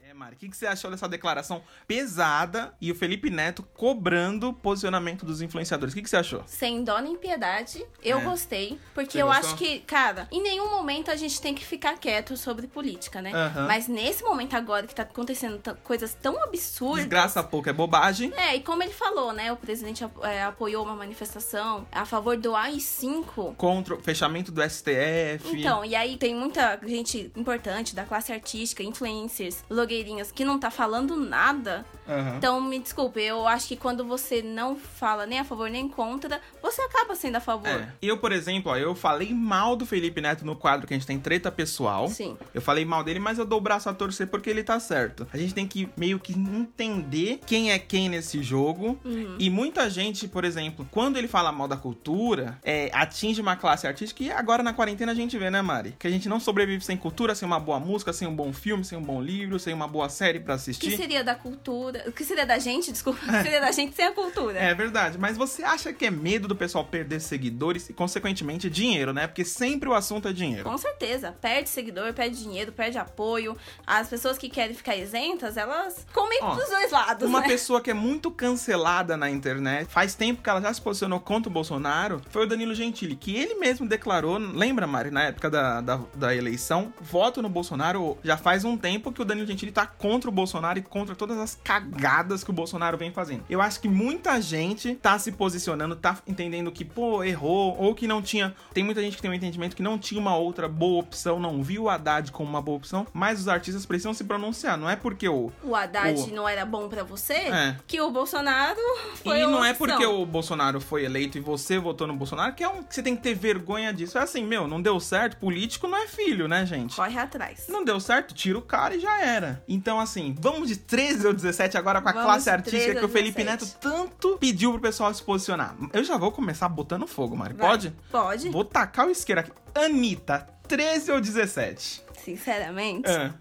É, 0.04 0.12
Mari, 0.12 0.34
o 0.34 0.38
que, 0.38 0.48
que 0.48 0.56
você 0.56 0.66
achou 0.66 0.90
dessa 0.90 1.08
declaração 1.08 1.62
pesada 1.86 2.74
e 2.80 2.90
o 2.90 2.94
Felipe 2.94 3.30
Neto 3.30 3.62
cobrando 3.72 4.52
posicionamento 4.52 5.24
dos 5.24 5.40
influenciadores? 5.40 5.92
O 5.94 5.96
que, 5.96 6.02
que 6.02 6.10
você 6.10 6.16
achou? 6.16 6.42
Sem 6.44 6.82
dó 6.82 6.98
nem 6.98 7.16
piedade, 7.16 7.86
eu 8.02 8.18
É. 8.18 8.24
gostei. 8.24 8.80
Porque 8.94 9.12
Você 9.12 9.22
eu 9.22 9.26
gostou? 9.28 9.46
acho 9.50 9.56
que, 9.56 9.78
cara, 9.80 10.26
em 10.32 10.42
nenhum 10.42 10.68
momento 10.68 11.08
a 11.10 11.14
gente 11.14 11.40
tem 11.40 11.54
que 11.54 11.64
ficar 11.64 11.96
quieto 11.98 12.36
sobre 12.36 12.66
política, 12.66 13.22
né? 13.22 13.30
Mas 13.68 13.86
nesse 13.86 14.24
momento 14.24 14.54
agora 14.54 14.88
que 14.88 14.94
tá 14.94 15.04
acontecendo 15.04 15.60
coisas 15.84 16.12
tão 16.14 16.42
absurdas. 16.42 17.04
Desgraça 17.04 17.40
pouco 17.44 17.68
é 17.68 17.72
bobagem. 17.72 18.32
É, 18.36 18.56
e 18.56 18.60
como 18.60 18.82
ele 18.82 18.92
falou, 18.92 19.32
né? 19.32 19.52
O 19.52 19.56
presidente 19.56 20.04
é, 20.22 20.42
apoiou 20.42 20.84
uma 20.84 20.96
manifestação 20.96 21.86
a 21.92 22.04
favor 22.04 22.36
do 22.36 22.56
AI-5. 22.56 23.54
Contra 23.54 23.94
o 23.94 24.02
fechamento 24.02 24.50
do 24.50 24.60
STF. 24.68 25.60
Então, 25.60 25.84
e 25.84 25.94
aí 25.94 26.16
tem 26.16 26.34
muita 26.34 26.78
gente 26.84 27.30
importante 27.36 27.94
da 27.94 28.04
classe 28.04 28.32
artística, 28.32 28.82
influencers, 28.82 29.62
blogueirinhas, 29.92 30.32
que 30.32 30.44
não 30.44 30.58
tá 30.58 30.70
falando 30.70 31.16
nada. 31.16 31.84
Aham. 32.08 32.34
Então, 32.36 32.60
me 32.60 32.78
desculpe, 32.78 33.20
eu 33.20 33.46
acho 33.46 33.68
que 33.68 33.76
quando 33.76 34.04
você 34.04 34.42
não 34.42 34.76
fala 34.76 35.24
nem 35.26 35.38
a 35.38 35.44
favor 35.44 35.70
nem 35.70 35.88
contra, 35.88 36.40
você 36.60 36.82
acaba 36.82 37.14
sendo 37.14 37.36
a 37.36 37.40
favor. 37.40 37.68
É. 37.68 37.88
Eu, 38.00 38.18
por 38.18 38.32
exemplo, 38.32 38.72
ó, 38.72 38.76
eu 38.76 38.94
falei 38.94 39.32
mal 39.32 39.76
do 39.76 39.86
Felipe 39.86 40.20
Neto 40.20 40.44
no 40.44 40.56
quadro 40.56 40.86
que 40.86 40.94
a 40.94 40.96
gente 40.96 41.06
tem 41.06 41.18
treta 41.18 41.50
pessoal. 41.52 42.08
Sim. 42.08 42.36
Eu 42.52 42.60
falei 42.60 42.84
mal 42.84 43.04
dele, 43.04 43.20
mas 43.20 43.38
eu 43.38 43.44
dou 43.44 43.58
o 43.58 43.60
braço 43.60 43.88
a 43.88 43.94
torcer 43.94 44.26
porque 44.26 44.50
ele 44.50 44.64
tá 44.64 44.80
certo. 44.80 45.26
A 45.32 45.36
gente 45.36 45.54
tem 45.54 45.66
que 45.66 45.88
meio 45.96 46.18
que 46.18 46.32
entender 46.32 47.40
quem 47.46 47.70
é 47.70 47.78
quem 47.78 48.08
nesse 48.08 48.42
jogo. 48.42 48.98
Uhum. 49.04 49.36
E 49.38 49.48
muita 49.48 49.88
gente, 49.88 50.26
por 50.26 50.44
exemplo, 50.44 50.86
quando 50.90 51.16
ele 51.16 51.28
fala 51.28 51.52
mal 51.52 51.68
da 51.68 51.76
cultura, 51.76 52.58
é, 52.62 52.90
atinge 52.92 53.40
uma 53.40 53.56
classe 53.56 53.86
artística. 53.86 54.22
E 54.22 54.30
agora 54.30 54.62
na 54.62 54.72
quarentena 54.72 55.12
a 55.12 55.14
gente 55.14 55.38
vê, 55.38 55.50
né, 55.50 55.62
Mari? 55.62 55.94
Que 55.98 56.06
a 56.06 56.10
gente 56.10 56.28
não 56.28 56.40
sobrevive 56.40 56.84
sem 56.84 56.96
cultura, 56.96 57.34
sem 57.34 57.46
uma 57.46 57.60
boa 57.60 57.78
música, 57.78 58.12
sem 58.12 58.26
um 58.26 58.34
bom 58.34 58.52
filme, 58.52 58.84
sem 58.84 58.98
um 58.98 59.02
bom 59.02 59.22
livro, 59.22 59.58
sem 59.58 59.72
uma 59.72 59.81
boa 59.88 60.08
série 60.08 60.40
pra 60.40 60.54
O 60.54 60.56
que 60.56 60.62
assistir. 60.62 60.96
seria 60.96 61.22
da 61.24 61.34
cultura? 61.34 62.04
O 62.06 62.12
que 62.12 62.24
seria 62.24 62.46
da 62.46 62.58
gente? 62.58 62.92
Desculpa. 62.92 63.18
O 63.22 63.28
que 63.28 63.42
seria 63.42 63.60
da 63.60 63.70
gente 63.72 63.94
sem 63.94 64.04
a 64.06 64.12
cultura? 64.12 64.58
É 64.58 64.74
verdade, 64.74 65.18
mas 65.18 65.36
você 65.36 65.62
acha 65.62 65.92
que 65.92 66.06
é 66.06 66.10
medo 66.10 66.46
do 66.48 66.56
pessoal 66.56 66.84
perder 66.84 67.20
seguidores 67.20 67.88
e, 67.88 67.92
consequentemente, 67.92 68.68
dinheiro, 68.70 69.12
né? 69.12 69.26
Porque 69.26 69.44
sempre 69.44 69.88
o 69.88 69.94
assunto 69.94 70.28
é 70.28 70.32
dinheiro. 70.32 70.64
Com 70.64 70.78
certeza. 70.78 71.34
Perde 71.40 71.68
seguidor, 71.68 72.12
perde 72.12 72.38
dinheiro, 72.38 72.72
perde 72.72 72.98
apoio. 72.98 73.56
As 73.86 74.08
pessoas 74.08 74.38
que 74.38 74.48
querem 74.48 74.74
ficar 74.74 74.96
isentas, 74.96 75.56
elas 75.56 76.06
comem 76.12 76.38
Ó, 76.42 76.54
dos 76.54 76.68
dois 76.68 76.90
lados, 76.90 77.28
Uma 77.28 77.40
né? 77.40 77.48
pessoa 77.48 77.80
que 77.80 77.90
é 77.90 77.94
muito 77.94 78.30
cancelada 78.30 79.16
na 79.16 79.30
internet, 79.30 79.88
faz 79.90 80.14
tempo 80.14 80.42
que 80.42 80.48
ela 80.50 80.60
já 80.60 80.72
se 80.72 80.80
posicionou 80.80 81.20
contra 81.20 81.48
o 81.48 81.52
Bolsonaro, 81.52 82.20
foi 82.30 82.44
o 82.44 82.46
Danilo 82.46 82.74
Gentili, 82.74 83.16
que 83.16 83.34
ele 83.36 83.54
mesmo 83.54 83.86
declarou, 83.88 84.36
lembra, 84.38 84.86
Mari, 84.86 85.10
na 85.10 85.24
época 85.24 85.48
da, 85.50 85.80
da, 85.80 86.00
da 86.14 86.34
eleição, 86.34 86.92
voto 87.00 87.40
no 87.42 87.48
Bolsonaro, 87.48 88.18
já 88.22 88.36
faz 88.36 88.64
um 88.64 88.76
tempo 88.76 89.10
que 89.12 89.22
o 89.22 89.24
Danilo 89.24 89.46
Gentili 89.46 89.71
tá 89.72 89.86
contra 89.86 90.28
o 90.30 90.32
Bolsonaro 90.32 90.78
e 90.78 90.82
contra 90.82 91.14
todas 91.14 91.38
as 91.38 91.54
cagadas 91.62 92.44
que 92.44 92.50
o 92.50 92.52
Bolsonaro 92.52 92.96
vem 92.96 93.10
fazendo. 93.10 93.44
Eu 93.48 93.60
acho 93.60 93.80
que 93.80 93.88
muita 93.88 94.40
gente 94.40 94.94
tá 94.96 95.18
se 95.18 95.32
posicionando, 95.32 95.96
tá 95.96 96.18
entendendo 96.26 96.70
que, 96.70 96.84
pô, 96.84 97.24
errou, 97.24 97.76
ou 97.78 97.94
que 97.94 98.06
não 98.06 98.22
tinha. 98.22 98.54
Tem 98.72 98.84
muita 98.84 99.00
gente 99.00 99.16
que 99.16 99.22
tem 99.22 99.30
um 99.30 99.34
entendimento 99.34 99.74
que 99.74 99.82
não 99.82 99.98
tinha 99.98 100.20
uma 100.20 100.36
outra 100.36 100.68
boa 100.68 101.00
opção, 101.00 101.40
não 101.40 101.62
viu 101.62 101.84
o 101.84 101.88
Haddad 101.90 102.30
como 102.30 102.48
uma 102.48 102.62
boa 102.62 102.76
opção, 102.76 103.06
mas 103.12 103.40
os 103.40 103.48
artistas 103.48 103.86
precisam 103.86 104.14
se 104.14 104.24
pronunciar. 104.24 104.76
Não 104.76 104.88
é 104.88 104.96
porque 104.96 105.28
o, 105.28 105.50
O 105.62 105.74
Haddad 105.74 106.20
O- 106.20 106.34
não 106.34 106.48
era 106.48 106.64
bom 106.64 106.88
pra 106.88 107.02
você, 107.02 107.34
É. 107.34 107.76
que 107.86 108.00
o 108.00 108.10
Bolsonaro 108.10 108.78
foi 109.22 109.40
e 109.40 109.46
não 109.46 109.64
é 109.64 109.72
porque 109.74 110.04
o 110.04 110.24
Bolsonaro 110.26 110.80
foi 110.80 111.04
eleito 111.04 111.38
e 111.38 111.40
você 111.40 111.78
votou 111.78 112.06
no 112.06 112.14
Bolsonaro 112.14 112.54
que 112.54 112.62
é 112.62 112.68
um 112.68 112.82
que 112.82 112.94
você 112.94 113.02
tem 113.02 113.16
que 113.16 113.22
ter 113.22 113.34
vergonha 113.34 113.92
disso. 113.92 114.18
É 114.18 114.22
assim, 114.22 114.44
meu, 114.44 114.66
não 114.68 114.80
deu 114.80 114.98
certo, 115.00 115.36
político 115.38 115.86
não 115.86 115.96
é 115.98 116.06
filho, 116.06 116.46
né, 116.48 116.64
gente? 116.66 116.94
Corre 116.96 117.18
atrás. 117.18 117.66
Não 117.68 117.84
deu 117.84 117.98
certo, 118.00 118.34
tira 118.34 118.58
o 118.58 118.62
cara 118.62 118.94
e 118.94 119.00
já 119.00 119.20
era. 119.22 119.61
Então, 119.68 119.98
assim, 120.00 120.34
vamos 120.38 120.68
de 120.68 120.76
13 120.76 121.26
ou 121.26 121.32
17 121.32 121.76
agora 121.76 122.00
com 122.02 122.08
a 122.08 122.12
Vamos 122.12 122.26
classe 122.26 122.50
artística 122.50 122.82
13 122.84 122.98
que 122.98 123.04
o 123.04 123.08
Felipe 123.08 123.42
17. 123.44 123.64
Neto 123.64 123.76
tanto 123.80 124.36
pediu 124.38 124.72
pro 124.72 124.80
pessoal 124.80 125.12
se 125.14 125.22
posicionar. 125.22 125.74
Eu 125.92 126.04
já 126.04 126.16
vou 126.16 126.32
começar 126.32 126.68
botando 126.68 127.06
fogo, 127.06 127.36
Mari. 127.36 127.54
Vai. 127.54 127.68
Pode? 127.68 127.94
Pode. 128.10 128.48
Vou 128.50 128.64
tacar 128.64 129.06
o 129.06 129.10
isqueiro 129.10 129.40
aqui. 129.40 129.52
Anitta, 129.74 130.46
13 130.68 131.12
ou 131.12 131.20
17? 131.20 132.02
Sinceramente, 132.24 133.10
Ah, 133.10 133.32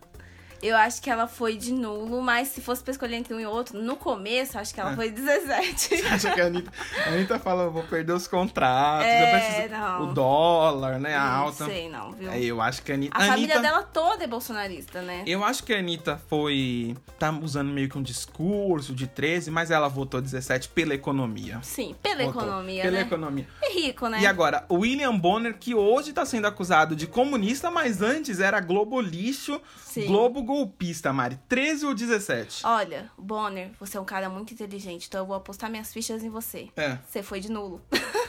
eu 0.61 0.75
acho 0.77 1.01
que 1.01 1.09
ela 1.09 1.27
foi 1.27 1.57
de 1.57 1.73
nulo, 1.73 2.21
mas 2.21 2.49
se 2.49 2.61
fosse 2.61 2.83
pra 2.83 2.91
escolher 2.91 3.15
entre 3.17 3.33
um 3.33 3.39
e 3.39 3.45
outro, 3.45 3.79
no 3.81 3.95
começo, 3.95 4.57
acho 4.57 4.73
que 4.73 4.79
ela 4.79 4.91
Ah. 4.91 4.95
foi 4.95 5.09
17. 5.09 5.97
Você 5.97 6.05
acha 6.07 6.31
que 6.33 6.41
a 6.41 6.45
Anitta, 6.45 6.71
a 7.05 7.09
Anitta 7.09 7.39
fala, 7.39 7.69
vou 7.69 7.83
perder 7.83 8.13
os 8.13 8.27
contratos, 8.27 9.05
É, 9.07 9.31
preciso... 9.39 9.75
não. 9.81 10.03
O 10.09 10.13
dólar, 10.13 10.99
né, 10.99 11.15
a 11.15 11.25
Não 11.25 11.41
alta. 11.43 11.65
sei, 11.65 11.89
não, 11.89 12.11
viu? 12.11 12.29
É, 12.31 12.39
eu 12.43 12.61
acho 12.61 12.81
que 12.83 12.91
a 12.91 12.95
Anitta... 12.95 13.17
A 13.17 13.21
família 13.27 13.55
Anitta- 13.55 13.61
dela 13.61 13.83
toda 13.83 14.23
é 14.23 14.27
bolsonarista, 14.27 15.01
né? 15.01 15.23
Eu 15.25 15.43
acho 15.43 15.63
que 15.63 15.73
a 15.73 15.79
Anitta 15.79 16.21
foi. 16.29 16.95
tá 17.19 17.31
usando 17.31 17.69
meio 17.71 17.87
que 17.89 17.97
um 17.97 18.01
discurso 18.01 18.93
de 18.95 19.05
13, 19.07 19.51
mas 19.51 19.69
ela 19.71 19.87
votou 19.87 20.21
17 20.21 20.69
pela 20.69 20.93
economia. 20.93 21.59
Sim, 21.61 21.95
pela 22.01 22.23
Votou. 22.23 22.41
economia, 22.41 22.81
Pela 22.83 22.97
né? 22.97 23.01
economia. 23.01 23.47
É 23.61 23.73
rico, 23.73 24.07
né? 24.07 24.19
E 24.21 24.25
agora, 24.25 24.65
o 24.69 24.79
William 24.79 25.15
Bonner, 25.17 25.55
que 25.57 25.75
hoje 25.75 26.13
tá 26.13 26.25
sendo 26.25 26.47
acusado 26.47 26.95
de 26.95 27.05
comunista, 27.07 27.69
mas 27.69 28.01
antes 28.01 28.39
era 28.39 28.59
Globo 28.59 28.99
lixo, 28.99 29.61
Sim. 29.83 30.07
Globo 30.07 30.41
golpista, 30.51 31.13
Mari. 31.13 31.39
13 31.47 31.85
ou 31.85 31.95
17? 31.95 32.65
Olha, 32.65 33.09
Bonner, 33.17 33.71
você 33.79 33.97
é 33.97 34.01
um 34.01 34.05
cara 34.05 34.29
muito 34.29 34.53
inteligente, 34.53 35.07
então 35.07 35.21
eu 35.21 35.25
vou 35.25 35.35
apostar 35.35 35.69
minhas 35.69 35.93
fichas 35.93 36.23
em 36.23 36.29
você. 36.29 36.67
É. 36.75 36.97
Você 37.07 37.23
foi 37.23 37.39
de 37.39 37.49
nulo. 37.49 37.81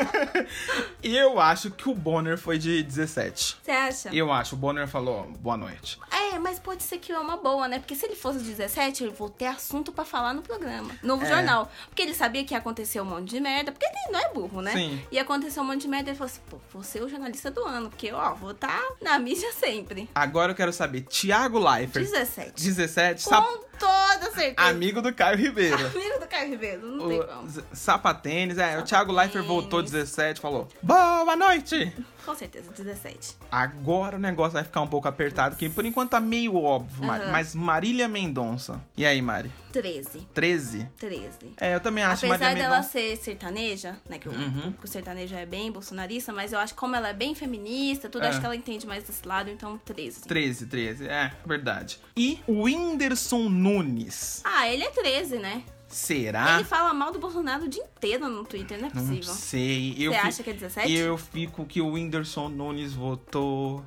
E 1.02 1.16
eu 1.16 1.40
acho 1.40 1.70
que 1.70 1.88
o 1.88 1.94
Bonner 1.94 2.36
foi 2.38 2.58
de 2.58 2.82
17. 2.82 3.56
Você 3.62 3.70
acha? 3.70 4.08
Eu 4.14 4.30
acho. 4.32 4.54
O 4.54 4.58
Bonner 4.58 4.86
falou 4.86 5.24
boa 5.40 5.56
noite. 5.56 5.98
É, 6.10 6.38
mas 6.38 6.58
pode 6.58 6.82
ser 6.82 6.98
que 6.98 7.10
é 7.10 7.18
uma 7.18 7.36
boa, 7.38 7.66
né? 7.66 7.78
Porque 7.78 7.94
se 7.94 8.04
ele 8.06 8.14
fosse 8.14 8.38
17, 8.40 9.04
eu 9.04 9.12
vou 9.12 9.30
ter 9.30 9.46
assunto 9.46 9.92
pra 9.92 10.04
falar 10.04 10.34
no 10.34 10.42
programa, 10.42 10.90
no 11.02 11.20
É. 11.22 11.26
jornal. 11.26 11.70
Porque 11.88 12.02
ele 12.02 12.14
sabia 12.14 12.44
que 12.44 12.52
ia 12.54 12.58
acontecer 12.58 13.00
um 13.00 13.04
monte 13.04 13.30
de 13.30 13.40
merda, 13.40 13.72
porque 13.72 13.86
ele 13.86 14.12
não 14.12 14.20
é 14.20 14.28
burro, 14.32 14.60
né? 14.60 14.72
Sim. 14.72 15.02
Ia 15.10 15.22
acontecer 15.22 15.58
um 15.60 15.64
monte 15.64 15.82
de 15.82 15.88
merda 15.88 16.08
e 16.08 16.12
ele 16.12 16.18
falou 16.18 16.30
assim: 16.30 16.40
pô, 16.50 16.58
vou 16.72 16.82
ser 16.82 17.02
o 17.02 17.08
jornalista 17.08 17.50
do 17.50 17.64
ano, 17.64 17.88
porque, 17.88 18.12
ó, 18.12 18.34
vou 18.34 18.50
estar 18.52 18.80
na 19.00 19.18
mídia 19.18 19.50
sempre. 19.52 20.08
Agora 20.14 20.52
eu 20.52 20.56
quero 20.56 20.72
saber, 20.72 21.02
Thiago 21.02 21.58
Leifert, 21.58 22.04
17. 22.06 22.52
17, 22.62 23.22
sap- 23.22 23.44
Com 23.44 23.64
toda 23.80 24.30
certeza. 24.32 24.68
amigo 24.68 25.00
do 25.02 25.12
Caio 25.12 25.36
Ribeiro. 25.38 25.74
Amigo 25.86 26.20
do 26.20 26.26
Caio 26.28 26.50
Ribeiro, 26.50 26.86
não 26.86 27.08
tem 27.08 27.22
como. 27.22 27.48
O 27.48 27.76
sapatênis, 27.76 28.58
é, 28.58 28.78
o 28.78 28.82
Thiago 28.82 29.10
Leifert 29.12 29.44
voltou 29.46 29.82
17, 29.82 30.40
falou: 30.40 30.68
Boa 30.82 31.34
noite! 31.34 31.92
Com 32.24 32.34
certeza, 32.34 32.70
17. 32.76 33.34
Agora 33.50 34.16
o 34.16 34.20
negócio 34.20 34.52
vai 34.52 34.62
ficar 34.62 34.82
um 34.82 34.86
pouco 34.86 35.08
apertado, 35.08 35.56
que 35.56 35.68
por 35.70 35.86
enquanto 35.86 36.10
tá 36.10 36.20
meio 36.20 36.54
óbvio. 36.54 37.10
Aham. 37.10 37.32
Mas 37.32 37.54
Marília 37.54 38.06
Mendonça. 38.08 38.78
E 38.94 39.06
aí, 39.06 39.22
Mari? 39.22 39.50
13. 39.72 40.28
13? 40.34 40.88
13. 40.98 41.28
É, 41.58 41.74
eu 41.74 41.80
também 41.80 42.04
acho 42.04 42.26
Apesar 42.26 42.44
Marília 42.44 42.62
dela 42.64 42.76
Mendonça. 42.76 42.92
ser 42.92 43.16
sertaneja, 43.16 43.96
né? 44.08 44.18
Que 44.18 44.28
o, 44.28 44.32
Uhum. 44.32 44.74
o 44.82 44.86
sertanejo 44.86 45.34
é 45.34 45.46
bem 45.46 45.72
bolsonarista, 45.72 46.30
mas 46.32 46.52
eu 46.52 46.58
acho 46.58 46.74
que 46.74 46.78
como 46.80 46.94
ela 46.94 47.08
é 47.08 47.14
bem 47.14 47.34
feminista, 47.34 48.08
tudo, 48.08 48.24
É. 48.24 48.28
acho 48.28 48.38
que 48.38 48.44
ela 48.46 48.54
entende 48.56 48.86
mais 48.86 49.02
desse 49.04 49.26
lado, 49.26 49.48
então 49.48 49.78
13. 49.78 50.20
13, 50.22 50.66
13, 50.66 51.08
é, 51.08 51.32
verdade. 51.46 51.98
E 52.16 52.38
o 52.46 52.64
Whindersson 52.64 53.48
Nunes. 53.48 53.69
Ah, 54.44 54.68
ele 54.68 54.82
é 54.84 54.90
13, 54.90 55.38
né? 55.38 55.62
Será? 55.88 56.54
Ele 56.54 56.64
fala 56.64 56.94
mal 56.94 57.10
do 57.10 57.18
Bolsonaro 57.18 57.64
o 57.64 57.68
dia 57.68 57.82
inteiro 57.82 58.28
no 58.28 58.44
Twitter, 58.44 58.80
não 58.80 58.88
é 58.88 58.92
Não 58.94 59.02
possível. 59.06 59.34
sei. 59.34 59.94
Eu 59.98 60.12
Você 60.12 60.20
fi- 60.20 60.26
acha 60.28 60.42
que 60.44 60.50
é 60.50 60.52
17? 60.52 60.92
Eu 60.92 61.18
fico 61.18 61.64
que 61.66 61.80
o 61.80 61.88
Whindersson 61.92 62.48
Nunes 62.48 62.92
votou. 62.94 63.84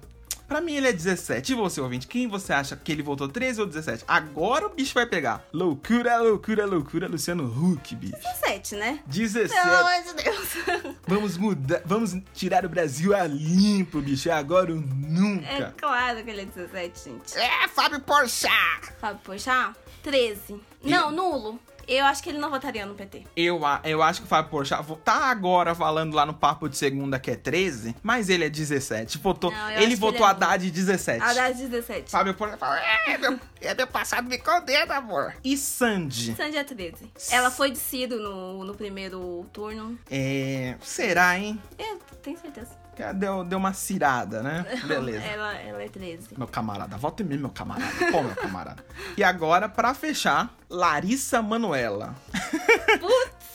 Pra 0.53 0.61
mim 0.61 0.75
ele 0.75 0.87
é 0.87 0.93
17. 0.93 1.51
E 1.51 1.55
você, 1.55 1.81
ouvinte? 1.81 2.05
Quem 2.05 2.27
você 2.27 2.53
acha 2.53 2.75
que 2.75 2.91
ele 2.91 3.01
votou 3.01 3.27
13 3.27 3.61
ou 3.61 3.65
17? 3.65 4.03
Agora 4.07 4.67
o 4.67 4.69
bicho 4.69 4.93
vai 4.93 5.07
pegar. 5.07 5.43
Loucura, 5.51 6.17
loucura, 6.21 6.63
loucura, 6.63 7.07
Luciano 7.07 7.43
Huck, 7.45 7.95
bicho. 7.95 8.15
17, 8.21 8.75
né? 8.75 8.99
17. 9.07 9.51
Pelo 9.51 9.75
amor 9.75 10.03
de 10.03 10.23
Deus. 10.23 10.95
Vamos 11.07 11.37
mudar, 11.37 11.81
vamos 11.85 12.15
tirar 12.35 12.65
o 12.65 12.69
Brasil 12.69 13.15
a 13.15 13.25
limpo, 13.25 13.99
bicho. 13.99 14.29
É 14.29 14.33
agora 14.33 14.71
ou 14.71 14.77
É 14.77 14.81
nunca. 14.81 15.73
claro 15.75 16.23
que 16.23 16.29
ele 16.29 16.41
é 16.41 16.45
17, 16.45 17.03
gente. 17.03 17.35
É, 17.35 17.67
Fábio 17.69 17.99
Porchat. 18.01 18.93
Fábio 19.01 19.21
Pochá, 19.23 19.73
13. 20.03 20.61
Não, 20.83 21.09
nulo. 21.09 21.59
Eu 21.87 22.05
acho 22.05 22.23
que 22.23 22.29
ele 22.29 22.37
não 22.37 22.49
votaria 22.49 22.85
no 22.85 22.93
PT. 22.95 23.23
Eu, 23.35 23.61
eu 23.83 24.01
acho 24.01 24.21
que 24.21 24.25
o 24.25 24.29
Fábio 24.29 24.49
Porchat 24.51 24.83
tá 25.03 25.25
agora 25.29 25.75
falando 25.75 26.13
lá 26.13 26.25
no 26.25 26.33
papo 26.33 26.67
de 26.69 26.77
segunda 26.77 27.19
que 27.19 27.31
é 27.31 27.35
13, 27.35 27.95
mas 28.01 28.29
ele 28.29 28.45
é 28.45 28.49
17. 28.49 29.17
Votou, 29.17 29.51
Não, 29.51 29.71
ele 29.71 29.95
votou 29.95 30.17
ele 30.19 30.25
é 30.25 30.29
Haddad 30.29 30.71
17. 30.71 31.21
Haddad 31.21 31.57
17. 31.67 32.11
Fábio 32.11 32.33
Porchat 32.33 32.59
fala, 32.59 32.79
É, 32.79 33.17
meu, 33.17 33.39
é 33.61 33.73
meu 33.73 33.87
passado 33.87 34.27
me 34.27 34.37
condena, 34.37 34.95
amor. 34.95 35.33
e 35.43 35.57
Sandy? 35.57 36.35
Sandy 36.35 36.57
é 36.57 36.63
13. 36.63 37.11
Ela 37.31 37.51
foi 37.51 37.71
de 37.71 37.77
Ciro 37.77 38.17
no, 38.17 38.63
no 38.63 38.75
primeiro 38.75 39.45
turno. 39.51 39.97
É. 40.09 40.75
Será, 40.81 41.37
hein? 41.37 41.61
Eu 41.77 41.99
tenho 42.21 42.37
certeza. 42.37 42.82
Que 42.95 43.13
Deu, 43.13 43.43
deu 43.43 43.57
uma 43.57 43.73
cirada, 43.73 44.43
né? 44.43 44.65
Beleza. 44.85 45.23
Ela, 45.23 45.53
ela 45.55 45.83
é 45.83 45.89
13. 45.89 46.29
Meu 46.37 46.47
camarada, 46.47 46.97
volta 46.97 47.23
em 47.23 47.25
mim, 47.25 47.37
meu 47.37 47.49
camarada. 47.49 47.91
Pô, 48.11 48.21
meu 48.21 48.35
camarada. 48.35 48.83
E 49.17 49.23
agora, 49.23 49.67
pra 49.67 49.93
fechar, 49.93 50.53
Larissa 50.69 51.41
Manuela. 51.41 52.15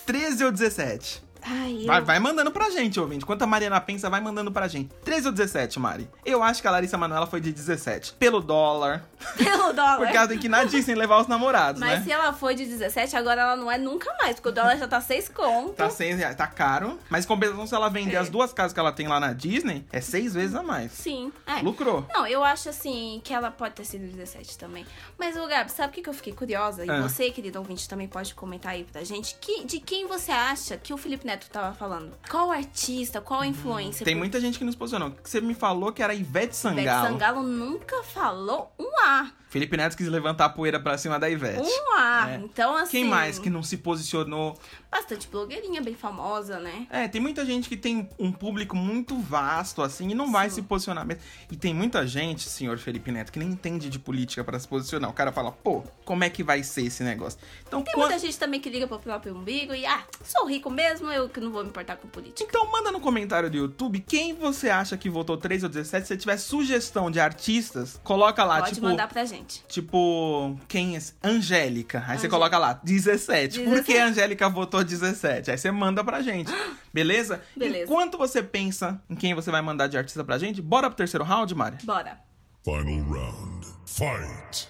13 0.06 0.44
ou 0.44 0.52
17? 0.52 1.27
Ai, 1.42 1.78
eu... 1.82 1.86
Vai, 1.86 2.00
vai 2.02 2.18
mandando 2.18 2.50
pra 2.50 2.70
gente, 2.70 2.98
ouvinte. 3.00 3.24
Enquanto 3.24 3.42
a 3.42 3.46
Mariana 3.46 3.80
pensa, 3.80 4.08
vai 4.10 4.20
mandando 4.20 4.50
pra 4.52 4.68
gente. 4.68 4.90
13 5.04 5.26
ou 5.28 5.32
17, 5.32 5.78
Mari? 5.78 6.08
Eu 6.24 6.42
acho 6.42 6.60
que 6.60 6.68
a 6.68 6.70
Larissa 6.70 6.96
Manoela 6.98 7.26
foi 7.26 7.40
de 7.40 7.52
17. 7.52 8.12
Pelo 8.14 8.40
dólar. 8.40 9.04
Pelo 9.36 9.72
dólar. 9.72 9.98
Porque 9.98 10.16
ela 10.16 10.28
tem 10.28 10.38
que 10.38 10.46
ir 10.46 10.50
na 10.50 10.64
Disney 10.64 10.94
levar 10.94 11.20
os 11.20 11.26
namorados, 11.26 11.80
Mas 11.80 11.98
né? 12.00 12.04
se 12.04 12.12
ela 12.12 12.32
foi 12.32 12.54
de 12.54 12.64
17, 12.66 13.16
agora 13.16 13.40
ela 13.42 13.56
não 13.56 13.70
é 13.70 13.78
nunca 13.78 14.12
mais, 14.20 14.36
porque 14.36 14.48
o 14.48 14.52
dólar 14.52 14.76
já 14.76 14.86
tá 14.88 15.00
6 15.00 15.28
conto. 15.28 15.74
Tá 15.74 15.88
100 15.90 16.14
reais, 16.16 16.36
tá 16.36 16.46
caro. 16.46 16.98
Mas 17.08 17.24
em 17.24 17.28
compensação, 17.28 17.66
se 17.66 17.74
ela 17.74 17.88
vender 17.88 18.14
É. 18.14 18.18
as 18.18 18.28
duas 18.28 18.52
casas 18.52 18.72
que 18.72 18.80
ela 18.80 18.92
tem 18.92 19.06
lá 19.08 19.18
na 19.20 19.32
Disney, 19.32 19.84
é 19.92 20.00
seis 20.00 20.34
vezes 20.34 20.54
a 20.54 20.62
mais. 20.62 20.92
Sim, 20.92 21.32
é. 21.46 21.60
Lucrou. 21.62 22.06
Não, 22.12 22.26
eu 22.26 22.42
acho 22.44 22.68
assim 22.68 23.20
que 23.24 23.32
ela 23.32 23.50
pode 23.50 23.74
ter 23.74 23.84
sido 23.84 24.06
17 24.06 24.58
também. 24.58 24.86
Mas, 25.18 25.36
ô 25.36 25.46
Gabi, 25.46 25.70
sabe 25.70 25.90
o 25.90 25.94
que 25.94 26.02
que 26.02 26.08
eu 26.08 26.14
fiquei 26.14 26.32
curiosa? 26.32 26.84
E 26.84 26.90
Ah. 26.90 27.00
você, 27.02 27.30
querido 27.30 27.58
ouvinte, 27.58 27.88
também 27.88 28.08
pode 28.08 28.34
comentar 28.34 28.72
aí 28.72 28.84
pra 28.84 29.02
gente. 29.04 29.34
Que, 29.40 29.64
de 29.64 29.80
quem 29.80 30.06
você 30.06 30.30
acha 30.32 30.76
que 30.76 30.92
o 30.92 30.96
Felipe 30.96 31.26
Neto 31.28 31.50
tava 31.50 31.74
falando? 31.74 32.16
Qual 32.30 32.50
artista, 32.50 33.20
qual 33.20 33.44
influência? 33.44 34.02
Tem 34.02 34.14
muita 34.14 34.40
gente 34.40 34.58
que 34.58 34.64
nos 34.64 34.74
posicionou. 34.74 35.12
Você 35.22 35.42
me 35.42 35.52
falou 35.52 35.92
que 35.92 36.02
era 36.02 36.14
Ivete 36.14 36.56
Sangalo. 36.56 36.80
Ivete 36.80 37.12
Sangalo 37.12 37.42
nunca 37.42 38.02
falou 38.02 38.72
um 38.78 38.88
A. 39.04 39.30
Felipe 39.48 39.76
Neto 39.76 39.96
quis 39.96 40.08
levantar 40.08 40.44
a 40.46 40.48
poeira 40.48 40.78
pra 40.78 40.98
cima 40.98 41.18
da 41.18 41.28
Ivete. 41.28 41.62
Um 41.68 41.94
A. 41.96 42.30
É. 42.30 42.34
Então, 42.36 42.76
assim. 42.76 42.90
Quem 42.90 43.04
mais 43.04 43.38
que 43.38 43.48
não 43.48 43.62
se 43.62 43.78
posicionou? 43.78 44.58
Bastante 44.90 45.28
blogueirinha, 45.28 45.82
bem 45.82 45.94
famosa, 45.94 46.58
né? 46.58 46.86
É, 46.90 47.06
tem 47.08 47.20
muita 47.20 47.44
gente 47.44 47.68
que 47.68 47.76
tem 47.76 48.08
um 48.18 48.32
público 48.32 48.74
muito 48.76 49.18
vasto, 49.18 49.82
assim, 49.82 50.10
e 50.10 50.14
não 50.14 50.32
vai 50.32 50.48
se 50.50 50.62
posicionar 50.62 51.04
mesmo. 51.06 51.22
E 51.50 51.56
tem 51.56 51.74
muita 51.74 52.06
gente, 52.06 52.48
senhor 52.48 52.78
Felipe 52.78 53.10
Neto, 53.12 53.30
que 53.32 53.38
nem 53.38 53.48
entende 53.48 53.90
de 53.90 53.98
política 53.98 54.42
pra 54.42 54.58
se 54.58 54.66
posicionar. 54.66 55.10
O 55.10 55.12
cara 55.12 55.30
fala, 55.32 55.52
pô, 55.52 55.82
como 56.04 56.24
é 56.24 56.30
que 56.30 56.42
vai 56.42 56.62
ser 56.62 56.82
esse 56.86 57.02
negócio? 57.02 57.38
Então, 57.66 57.82
Tem 57.82 57.94
quan- 57.94 58.06
muita 58.06 58.18
gente 58.18 58.38
também 58.38 58.60
que 58.60 58.68
liga 58.70 58.86
pro 58.86 58.98
próprio 58.98 59.34
umbigo 59.34 59.74
e, 59.74 59.84
ah, 59.84 60.02
sou 60.24 60.46
rico 60.46 60.70
mesmo, 60.70 61.10
eu 61.10 61.28
que 61.28 61.40
não 61.40 61.50
vou 61.50 61.62
me 61.62 61.68
importar 61.68 61.96
com 61.96 62.08
política. 62.08 62.48
então 62.48 62.70
manda 62.70 62.90
no 62.90 63.00
comentário 63.00 63.50
do 63.50 63.56
YouTube 63.56 64.00
quem 64.00 64.34
você 64.34 64.70
acha 64.70 64.96
que 64.96 65.10
votou 65.10 65.36
3 65.36 65.62
ou 65.64 65.68
17. 65.68 66.02
Se 66.06 66.08
você 66.08 66.16
tiver 66.16 66.36
sugestão 66.38 67.10
de 67.10 67.20
artistas, 67.20 68.00
coloca 68.02 68.42
lá, 68.44 68.60
Pode 68.60 68.74
tipo. 68.74 68.86
mandar 68.86 69.06
pra 69.08 69.24
gente. 69.24 69.37
Tipo, 69.68 70.58
quem 70.68 70.96
é? 70.96 71.00
Angélica. 71.22 72.04
Aí 72.06 72.18
você 72.18 72.28
coloca 72.28 72.56
lá, 72.58 72.80
17. 72.82 73.60
Por 73.60 73.84
que 73.84 73.92
17? 73.92 73.98
a 73.98 74.06
Angélica 74.06 74.48
votou 74.48 74.84
17? 74.84 75.50
Aí 75.50 75.58
você 75.58 75.70
manda 75.70 76.02
pra 76.04 76.22
gente. 76.22 76.52
Beleza? 76.92 77.42
Beleza. 77.56 77.84
Enquanto 77.84 78.18
você 78.18 78.42
pensa 78.42 79.00
em 79.08 79.14
quem 79.14 79.34
você 79.34 79.50
vai 79.50 79.62
mandar 79.62 79.86
de 79.86 79.96
artista 79.96 80.24
pra 80.24 80.38
gente, 80.38 80.60
bora 80.62 80.88
pro 80.88 80.96
terceiro 80.96 81.24
round, 81.24 81.54
Mari? 81.54 81.76
Bora. 81.84 82.18
Final 82.64 83.04
round. 83.04 83.66
Fight. 83.86 84.68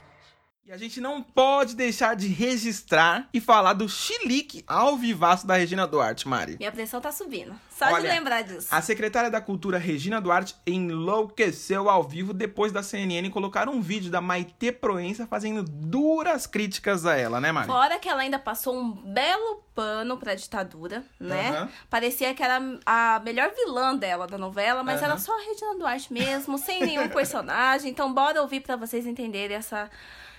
E 0.68 0.72
a 0.72 0.76
gente 0.76 1.00
não 1.00 1.22
pode 1.22 1.74
deixar 1.74 2.14
de 2.14 2.28
registrar 2.28 3.26
e 3.32 3.40
falar 3.40 3.72
do 3.72 3.88
chilique 3.88 4.62
ao 4.66 4.98
vivaço 4.98 5.46
da 5.46 5.54
Regina 5.56 5.86
Duarte, 5.86 6.28
Mari. 6.28 6.58
Minha 6.58 6.70
pressão 6.70 7.00
tá 7.00 7.10
subindo. 7.10 7.58
Só 7.70 7.86
de 7.86 7.94
Olha, 7.94 8.12
lembrar 8.12 8.42
disso. 8.42 8.68
A 8.70 8.82
secretária 8.82 9.30
da 9.30 9.40
Cultura, 9.40 9.78
Regina 9.78 10.20
Duarte, 10.20 10.54
enlouqueceu 10.66 11.88
ao 11.88 12.02
vivo 12.02 12.34
depois 12.34 12.70
da 12.70 12.82
CNN 12.82 13.30
colocar 13.30 13.66
um 13.66 13.80
vídeo 13.80 14.10
da 14.10 14.20
Maite 14.20 14.70
Proença 14.72 15.26
fazendo 15.26 15.62
duras 15.62 16.46
críticas 16.46 17.06
a 17.06 17.16
ela, 17.16 17.40
né, 17.40 17.50
Mari? 17.50 17.66
Fora 17.66 17.98
que 17.98 18.06
ela 18.06 18.20
ainda 18.20 18.38
passou 18.38 18.76
um 18.78 18.90
belo 18.92 19.62
pano 19.74 20.18
pra 20.18 20.34
ditadura, 20.34 21.02
né? 21.18 21.48
Aham. 21.48 21.68
Parecia 21.88 22.34
que 22.34 22.42
era 22.42 22.60
a 22.84 23.22
melhor 23.24 23.52
vilã 23.54 23.96
dela 23.96 24.26
da 24.26 24.36
novela, 24.36 24.84
mas 24.84 25.00
Aham. 25.00 25.12
era 25.12 25.18
só 25.18 25.32
a 25.34 25.40
Regina 25.40 25.78
Duarte 25.78 26.12
mesmo, 26.12 26.58
sem 26.58 26.84
nenhum 26.84 27.08
personagem. 27.08 27.90
Então 27.90 28.12
bora 28.12 28.42
ouvir 28.42 28.60
pra 28.60 28.76
vocês 28.76 29.06
entenderem 29.06 29.56
essa, 29.56 29.90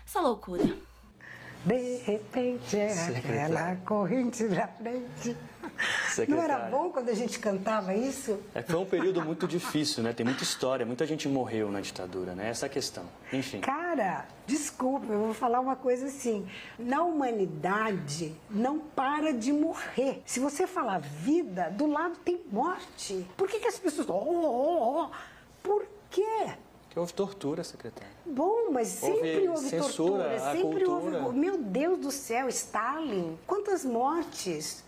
essa 0.10 0.22
loucura. 0.22 0.64
De 1.64 1.98
repente 1.98 2.78
é 2.78 2.92
aquela 3.16 3.76
corrente 3.86 4.48
da 4.48 4.68
frente. 4.68 5.38
Não 6.28 6.42
era 6.42 6.56
Secretária. 6.56 6.70
bom 6.72 6.90
quando 6.90 7.10
a 7.10 7.14
gente 7.14 7.38
cantava 7.38 7.94
isso? 7.94 8.40
É 8.56 8.64
que 8.64 8.72
foi 8.72 8.82
um 8.82 8.86
período 8.86 9.22
muito 9.24 9.48
difícil, 9.48 10.02
né? 10.02 10.12
Tem 10.12 10.26
muita 10.26 10.42
história, 10.42 10.86
muita 10.86 11.06
gente 11.06 11.28
morreu 11.28 11.72
na 11.72 11.80
ditadura, 11.80 12.34
né? 12.34 12.50
Essa 12.50 12.66
é 12.66 12.68
a 12.68 12.70
questão. 12.70 13.04
Enfim. 13.32 13.60
Cara, 13.62 14.26
desculpa, 14.48 15.14
eu 15.14 15.20
vou 15.20 15.34
falar 15.34 15.60
uma 15.60 15.76
coisa 15.76 16.08
assim. 16.08 16.48
Na 16.78 17.04
humanidade, 17.04 18.34
não 18.50 18.80
para 18.80 19.32
de 19.32 19.54
morrer. 19.54 20.24
Se 20.26 20.40
você 20.40 20.66
falar 20.66 21.00
vida, 21.00 21.70
do 21.70 21.86
lado 21.86 22.18
tem 22.26 22.42
morte. 22.52 23.26
Por 23.38 23.48
que, 23.48 23.60
que 23.60 23.68
as 23.68 23.78
pessoas. 23.78 24.10
Oh, 24.10 24.14
oh, 24.14 25.04
oh. 25.04 25.10
Por 25.62 25.86
quê? 26.10 26.58
Houve 27.00 27.14
tortura, 27.14 27.64
secretária. 27.64 28.12
Bom, 28.26 28.72
mas 28.72 28.90
sempre 28.90 29.48
Houve 29.48 29.50
houve, 29.50 29.70
censura 29.70 30.24
tortura, 30.26 30.52
sempre 30.52 30.84
cultura. 30.84 31.24
houve. 31.24 31.40
Meu 31.40 31.58
Deus 31.58 31.98
do 32.00 32.12
céu, 32.12 32.50
Stalin, 32.50 33.38
quantas 33.48 33.86
mortes? 33.86 34.84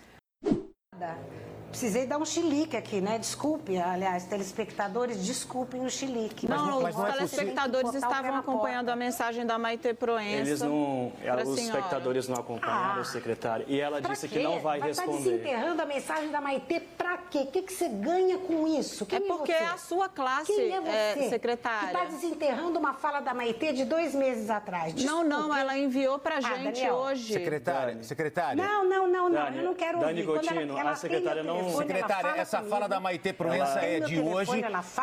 Precisei 1.71 2.05
dar 2.05 2.17
um 2.17 2.25
chilique 2.25 2.75
aqui, 2.75 2.99
né? 3.01 3.17
Desculpe, 3.17 3.77
aliás, 3.77 4.25
telespectadores, 4.25 5.25
desculpem 5.25 5.85
o 5.85 5.89
chilique. 5.89 6.47
Não, 6.47 6.81
Mas 6.81 6.93
os 6.95 7.01
não 7.01 7.07
é 7.07 7.11
telespectadores 7.13 7.93
estavam 7.93 8.35
acompanhando 8.35 8.85
porta. 8.87 8.91
a 8.91 8.95
mensagem 8.95 9.45
da 9.45 9.57
Maite 9.57 9.93
Proença. 9.93 10.41
Eles 10.49 10.61
não. 10.61 11.11
pra 11.21 11.43
Os 11.43 11.57
espectadores 11.57 12.27
não 12.27 12.35
acompanharam, 12.35 13.01
Ah. 13.01 13.05
secretária. 13.05 13.65
E 13.67 13.79
ela 13.79 14.01
disse 14.01 14.27
quê? 14.27 14.37
que 14.39 14.43
não 14.43 14.59
vai, 14.59 14.77
estar 14.79 14.87
responder. 15.03 15.23
desenterrando 15.23 15.81
a 15.81 15.85
mensagem 15.85 16.29
da 16.29 16.41
Maitê 16.41 16.79
pra 16.81 17.17
quê? 17.17 17.39
O 17.39 17.47
que, 17.47 17.61
que 17.61 17.73
você 17.73 17.87
ganha 17.87 18.37
com 18.37 18.67
isso? 18.67 19.05
Quem 19.05 19.17
É 19.19 19.21
porque 19.21 19.53
você? 19.53 19.63
a 19.63 19.77
sua 19.77 20.09
classe, 20.09 20.53
Quem 20.53 20.73
é 20.75 20.81
você? 20.81 20.89
é, 21.25 21.29
secretária. 21.29 21.87
Que 21.87 21.93
tá 21.93 22.05
desenterrando 22.05 22.77
uma 22.77 22.93
fala 22.93 23.21
da 23.21 23.33
Maitê 23.33 23.71
de 23.73 23.85
dois 23.85 24.13
meses 24.13 24.49
atrás. 24.49 24.93
Não, 25.03 25.23
não, 25.23 25.55
ela 25.55 25.77
enviou 25.77 26.19
pra 26.19 26.37
Ah, 26.37 26.41
gente 26.41 26.63
Daniel. 26.81 26.95
hoje. 26.95 27.33
Secretária, 27.33 28.03
secretária. 28.03 28.61
Não, 28.61 28.83
não, 28.87 29.07
não, 29.07 29.29
não. 29.29 29.41
Dani- 29.43 29.57
eu 29.59 29.63
não 29.63 29.73
quero 29.73 29.99
Dani 29.99 30.11
ouvir. 30.21 30.25
Quando 30.25 30.41
Gotino, 30.55 30.77
ela, 30.77 30.91
a 30.91 30.95
secretária 30.95 31.39
ela 31.39 31.43
tem 31.43 31.53
meu 31.53 31.60
não- 31.60 31.60
telefone, 31.63 31.87
Secretária, 31.87 32.29
fala 32.29 32.37
essa 32.41 32.57
comigo. 32.57 32.75
fala 32.75 32.87
da 32.89 32.99
Maitê 32.99 33.33
Proença 33.33 33.79
é 33.79 33.99
de 33.99 34.19
hoje. 34.19 34.51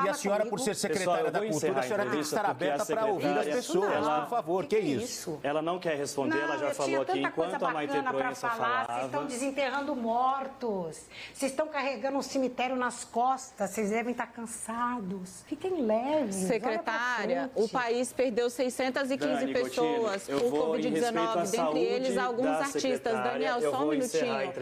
E 0.04 0.08
a 0.08 0.14
senhora, 0.14 0.44
por 0.44 0.50
comigo. 0.50 0.64
ser 0.74 0.88
Pessoal, 0.88 1.16
secretária 1.16 1.30
da 1.30 1.38
Cultura, 1.40 1.78
a 1.78 1.82
senhora 1.82 2.02
tem 2.04 2.12
que 2.12 2.18
estar 2.20 2.46
aberta 2.46 2.86
para 2.86 3.06
ouvir 3.06 3.26
as 3.26 3.32
secretária- 3.44 3.54
pessoas, 3.54 3.92
Ela- 3.92 4.20
por 4.22 4.30
favor. 4.30 4.66
Que, 4.66 4.76
Que 4.76 4.82
que 4.82 4.88
é 4.88 4.94
isso? 4.96 5.04
isso? 5.04 5.40
Ela 5.42 5.62
não 5.62 5.78
quer 5.78 5.96
responder, 5.96 6.36
Não, 6.36 6.42
ela 6.42 6.58
já 6.58 6.74
falou 6.74 7.02
aqui. 7.02 7.12
tanta 7.12 7.30
coisa 7.32 7.56
Enquanto 7.56 7.64
a 7.70 7.72
Maite 7.72 8.02
Proença 8.02 8.48
falar, 8.48 8.86
vocês 8.86 8.96
estão 8.96 9.10
falava. 9.10 9.28
desenterrando 9.28 9.96
mortos. 9.96 11.00
Vocês 11.34 11.52
estão 11.52 11.68
carregando 11.68 12.18
um 12.18 12.22
cemitério 12.22 12.76
nas 12.76 13.04
costas. 13.04 13.70
Vocês 13.70 13.90
devem 13.90 14.12
estar 14.12 14.26
cansados. 14.28 15.42
Fiquem 15.46 15.82
leves. 15.84 16.34
Secretária, 16.36 17.50
o 17.54 17.68
país 17.68 18.12
perdeu 18.12 18.50
615 18.50 19.16
Dani 19.40 19.52
pessoas 19.52 20.28
eu 20.28 20.40
por 20.40 20.50
vou, 20.50 20.78
em 20.78 20.82
respeito 20.82 21.06
à 21.18 21.34
Covid-19, 21.34 21.50
dentre 21.50 21.78
eles 21.80 22.18
alguns 22.18 22.46
artistas. 22.48 23.12
Daniel, 23.12 23.60
só 23.60 23.84
um 23.84 23.88
minutinho. 23.90 24.52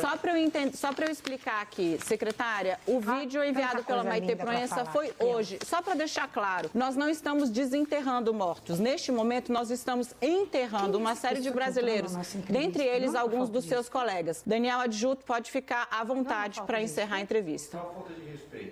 Só 0.00 0.16
para 0.16 0.32
eu 0.32 0.36
entender, 0.36 0.76
só 0.76 0.92
para 0.92 1.06
eu 1.06 1.10
explicar 1.12 1.23
aqui, 1.60 1.98
secretária, 2.04 2.78
o 2.86 3.00
vídeo 3.00 3.42
enviado 3.42 3.82
pela 3.84 4.04
Maite 4.04 4.36
Proença 4.36 4.84
foi 4.84 5.12
hoje. 5.18 5.58
Só 5.64 5.80
para 5.80 5.94
deixar 5.94 6.28
claro, 6.28 6.70
nós 6.74 6.96
não 6.96 7.08
estamos 7.08 7.50
desenterrando 7.50 8.32
mortos. 8.34 8.78
Neste 8.78 9.10
momento, 9.10 9.52
nós 9.52 9.70
estamos 9.70 10.14
enterrando 10.20 10.98
uma 10.98 11.14
série 11.14 11.40
de 11.40 11.48
é 11.48 11.50
brasileiros, 11.50 12.12
dentre 12.48 12.84
eles 12.84 13.12
Não, 13.12 13.20
alguns 13.20 13.48
dos 13.48 13.64
favor, 13.64 13.76
seus 13.76 13.88
colegas. 13.88 14.42
Daniel 14.44 14.80
Adjuto 14.80 15.24
pode 15.24 15.50
ficar 15.50 15.88
à 15.90 16.04
vontade 16.04 16.62
para 16.62 16.78
disso. 16.78 16.92
encerrar 16.92 17.16
a 17.16 17.20
entrevista. 17.20 17.80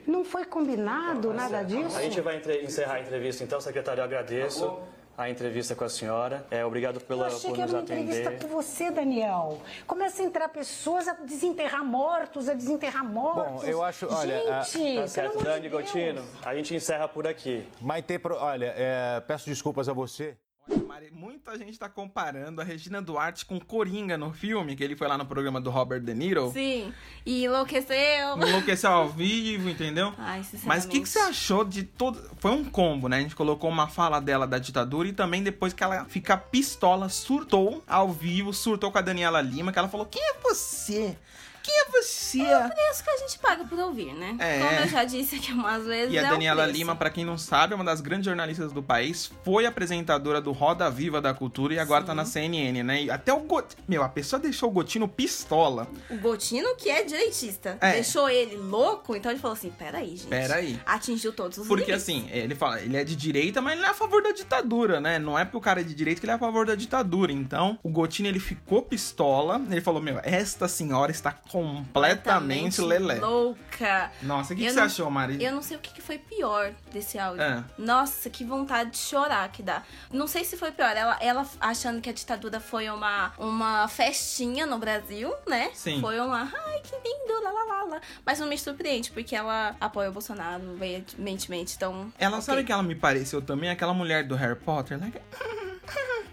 Não 0.07 0.25
foi 0.25 0.45
combinado 0.45 1.33
nada 1.33 1.63
disso? 1.63 1.97
A 1.97 2.03
gente 2.03 2.21
vai 2.21 2.41
encerrar 2.63 2.95
a 2.95 3.01
entrevista, 3.01 3.43
então, 3.43 3.61
secretário, 3.61 4.01
eu 4.01 4.05
agradeço 4.05 4.79
a 5.17 5.29
entrevista 5.29 5.75
com 5.75 5.85
a 5.85 5.89
senhora. 5.89 6.45
É, 6.51 6.65
obrigado 6.65 6.97
Eu 6.97 7.01
pela, 7.03 7.27
achei 7.27 7.51
por 7.51 7.55
que 7.57 7.61
nos 7.63 7.71
era 7.71 7.79
uma 7.79 7.83
entrevista 7.83 8.29
atender. 8.31 8.43
com 8.43 8.49
você, 8.49 8.91
Daniel. 8.91 9.61
Começa 9.87 10.23
a 10.23 10.25
entrar 10.25 10.49
pessoas 10.49 11.07
a 11.09 11.13
desenterrar 11.15 11.85
mortos, 11.85 12.49
a 12.49 12.55
desenterrar 12.55 13.05
mortos. 13.05 13.63
Bom, 13.63 13.69
eu 13.69 13.83
acho- 13.83 14.07
olha, 14.11 14.59
a- 14.59 14.63
Gente, 14.63 14.95
Tá 14.95 14.95
pelo 14.95 15.09
certo, 15.09 15.45
Dani 15.45 15.69
Deus. 15.69 15.83
Gotino, 15.85 16.25
a 16.45 16.55
gente 16.55 16.75
encerra 16.75 17.07
por 17.09 17.27
aqui. 17.27 17.67
Maitê, 17.81 18.19
Pro... 18.19 18.37
olha, 18.37 18.73
é, 18.77 19.21
peço 19.21 19.47
desculpas 19.47 19.89
a 19.89 19.93
você. 19.93 20.37
Olha, 20.71 20.85
Mari, 20.85 21.11
muita 21.11 21.59
gente 21.59 21.79
tá 21.79 21.89
comparando 21.89 22.61
a 22.61 22.65
Regina 22.65 23.03
Duarte 23.03 23.45
com 23.45 23.59
Coringa 23.59 24.17
no 24.17 24.33
filme, 24.33 24.77
que 24.77 24.85
ele 24.85 24.95
foi 24.95 25.09
lá 25.09 25.19
no 25.19 25.27
programa 25.27 25.61
do 25.61 25.71
Robert 25.71 26.01
De 26.01 26.15
Niro. 26.15 26.53
Sim. 26.53 26.93
E 27.27 27.45
enlouqueceu. 27.45 28.37
Enlouqueceu 28.47 28.91
ao 28.91 29.09
vivo, 29.09 29.69
entendeu? 29.69 30.15
Ai, 30.19 30.43
sinceramente. 30.45 30.67
Mas 30.67 30.85
o 30.85 30.89
que, 30.89 31.01
que 31.01 31.09
você 31.09 31.19
achou 31.19 31.65
de 31.65 31.83
todo. 31.83 32.31
Foi 32.39 32.53
um 32.53 32.65
combo, 32.65 33.09
né? 33.09 33.19
A 33.19 33.21
gente 33.21 33.35
colocou 33.35 33.69
uma 33.69 33.89
fala 33.89 34.21
dela 34.21 34.47
da 34.47 34.59
ditadura 34.59 35.09
e 35.09 35.13
também 35.13 35.43
depois 35.43 35.73
que 35.73 35.83
ela 35.83 36.05
fica 36.05 36.37
pistola, 36.37 37.09
surtou 37.09 37.83
ao 37.87 38.13
vivo, 38.13 38.53
surtou 38.53 38.93
com 38.93 38.99
a 38.99 39.03
Daniela 39.03 39.41
Lima, 39.41 39.73
que 39.73 39.79
ela 39.79 39.89
falou: 39.89 40.07
Quem 40.07 40.23
é 40.23 40.35
você? 40.43 41.17
Quem 41.63 41.75
é 41.81 41.85
você? 41.91 42.41
É 42.41 42.59
o 42.67 42.69
preço 42.71 43.05
que 43.05 43.11
a 43.11 43.17
gente 43.19 43.39
paga 43.39 43.65
por 43.65 43.79
ouvir, 43.79 44.13
né? 44.15 44.37
É. 44.39 44.59
Como 44.59 44.81
eu 44.81 44.89
já 44.89 45.05
disse 45.05 45.37
aqui 45.37 45.53
umas 45.53 45.85
vezes. 45.85 46.13
E 46.13 46.19
a 46.19 46.23
é 46.23 46.31
Daniela. 46.31 46.67
Lima, 46.67 46.97
pra 46.97 47.11
quem 47.11 47.25
não 47.25 47.37
sabe, 47.39 47.73
é 47.73 47.77
uma 47.77 47.85
das 47.85 48.01
grandes 48.01 48.25
jornalistas 48.27 48.73
do 48.73 48.83
país, 48.83 49.31
foi 49.45 49.67
apresentadora 49.67 50.41
do 50.41 50.53
Roda 50.53 50.91
Viva 50.91 51.21
da 51.21 51.33
Cultura 51.35 51.75
e 51.75 51.79
agora 51.79 52.05
tá 52.05 52.15
na 52.15 52.25
CNN, 52.25 52.83
né? 52.83 53.03
E 53.05 53.11
até 53.11 53.33
o 53.33 53.41
Got... 53.41 53.77
Meu, 53.87 54.03
a 54.03 54.09
pessoa 54.09 54.41
deixou 54.41 54.69
o 54.71 54.73
Gotino 54.73 55.07
pistola. 55.09 55.87
O 56.11 56.17
Gotino, 56.17 56.75
que 56.77 56.89
é 56.91 57.05
direitista, 57.05 57.77
É. 57.81 57.93
deixou 57.93 58.29
ele 58.29 58.57
louco, 58.57 59.15
então 59.15 59.31
ele 59.31 59.41
falou 59.41 59.57
assim: 59.57 59.71
peraí, 59.71 60.17
gente. 60.17 60.27
Peraí. 60.29 60.81
Atingiu 60.87 61.33
todos 61.33 61.59
os 61.59 61.67
Porque 61.69 61.87
limites. 61.87 62.03
assim, 62.03 62.29
ele 62.33 62.55
fala, 62.55 62.81
ele 62.81 62.97
é 62.97 63.05
de 63.05 63.15
direita, 63.15 63.61
mas 63.61 63.77
ele 63.77 63.87
é 63.87 63.91
a 63.91 63.95
favor 63.95 64.23
da 64.23 64.33
ditadura, 64.33 65.01
né? 65.01 65.19
Não 65.19 65.39
é 65.39 65.45
porque 65.45 65.57
o 65.57 65.61
cara 65.61 65.81
é 65.81 65.85
de 65.85 65.95
direita 65.95 66.21
que 66.21 66.27
ele 66.27 66.33
é 66.33 66.35
a 66.35 66.39
favor 66.39 66.67
da 66.67 66.75
ditadura. 66.75 67.33
Então, 67.33 67.79
o 67.83 67.89
Gotino, 67.91 68.29
ele 68.29 68.41
ficou 68.41 68.83
pistola, 68.83 69.61
ele 69.71 69.81
falou, 69.81 70.01
meu, 70.01 70.21
esta 70.23 70.67
senhora 70.69 71.11
está 71.11 71.33
completamente 71.53 72.81
lelé. 72.81 73.15
louca. 73.21 74.11
Nossa, 74.23 74.53
o 74.53 74.57
que, 74.57 74.63
que 74.65 74.71
você 74.71 74.79
não- 74.79 74.87
achou, 74.87 75.11
Mari? 75.11 75.43
Eu 75.43 75.53
não 75.53 75.63
sei 75.63 75.77
o 75.77 75.81
que 75.81 76.01
foi 76.01 76.19
pior 76.19 76.73
desse 76.93 77.19
áudio. 77.19 77.43
É. 77.43 77.65
Nossa, 77.79 78.31
que 78.31 78.45
vontade 78.45 78.91
de 78.91 78.99
chorar 78.99 79.49
que 79.51 79.63
dá. 79.63 79.83
Não 80.13 80.27
sei 80.27 80.45
se 80.45 80.57
foi 80.57 80.71
pior. 80.73 80.97
Ela, 80.97 81.19
ela 81.21 81.47
achando 81.61 82.01
que 82.01 82.09
a 82.09 82.13
ditadura 82.13 82.61
foi 82.61 82.89
uma, 82.89 83.33
uma 83.39 83.89
festinha 83.89 84.67
no 84.67 84.79
Brasil, 84.79 85.33
né? 85.47 85.71
Sim. 85.75 86.01
Foi 86.01 86.19
uma, 86.21 86.43
ai, 86.43 86.81
que 86.83 86.95
lindo, 86.97 87.43
lá, 87.45 87.51
lá, 87.51 87.65
lá, 87.65 87.85
lá. 87.95 88.01
Mas 88.25 88.39
não 88.39 88.47
me 88.47 88.59
surpreende, 88.59 89.11
porque 89.11 89.35
ela 89.35 89.77
apoia 89.81 90.09
o 90.11 90.13
Bolsonaro 90.13 90.63
veementemente. 90.77 91.75
Então, 91.77 92.13
Ela 92.19 92.37
ok. 92.37 92.43
sabe 92.43 92.65
que 92.65 92.73
ela 92.73 92.83
me 92.83 92.95
pareceu 92.95 93.41
também 93.43 93.71
aquela 93.71 93.95
mulher 93.95 94.25
do 94.25 94.35
Harry 94.35 94.57
Potter, 94.59 94.99
né? 94.99 95.13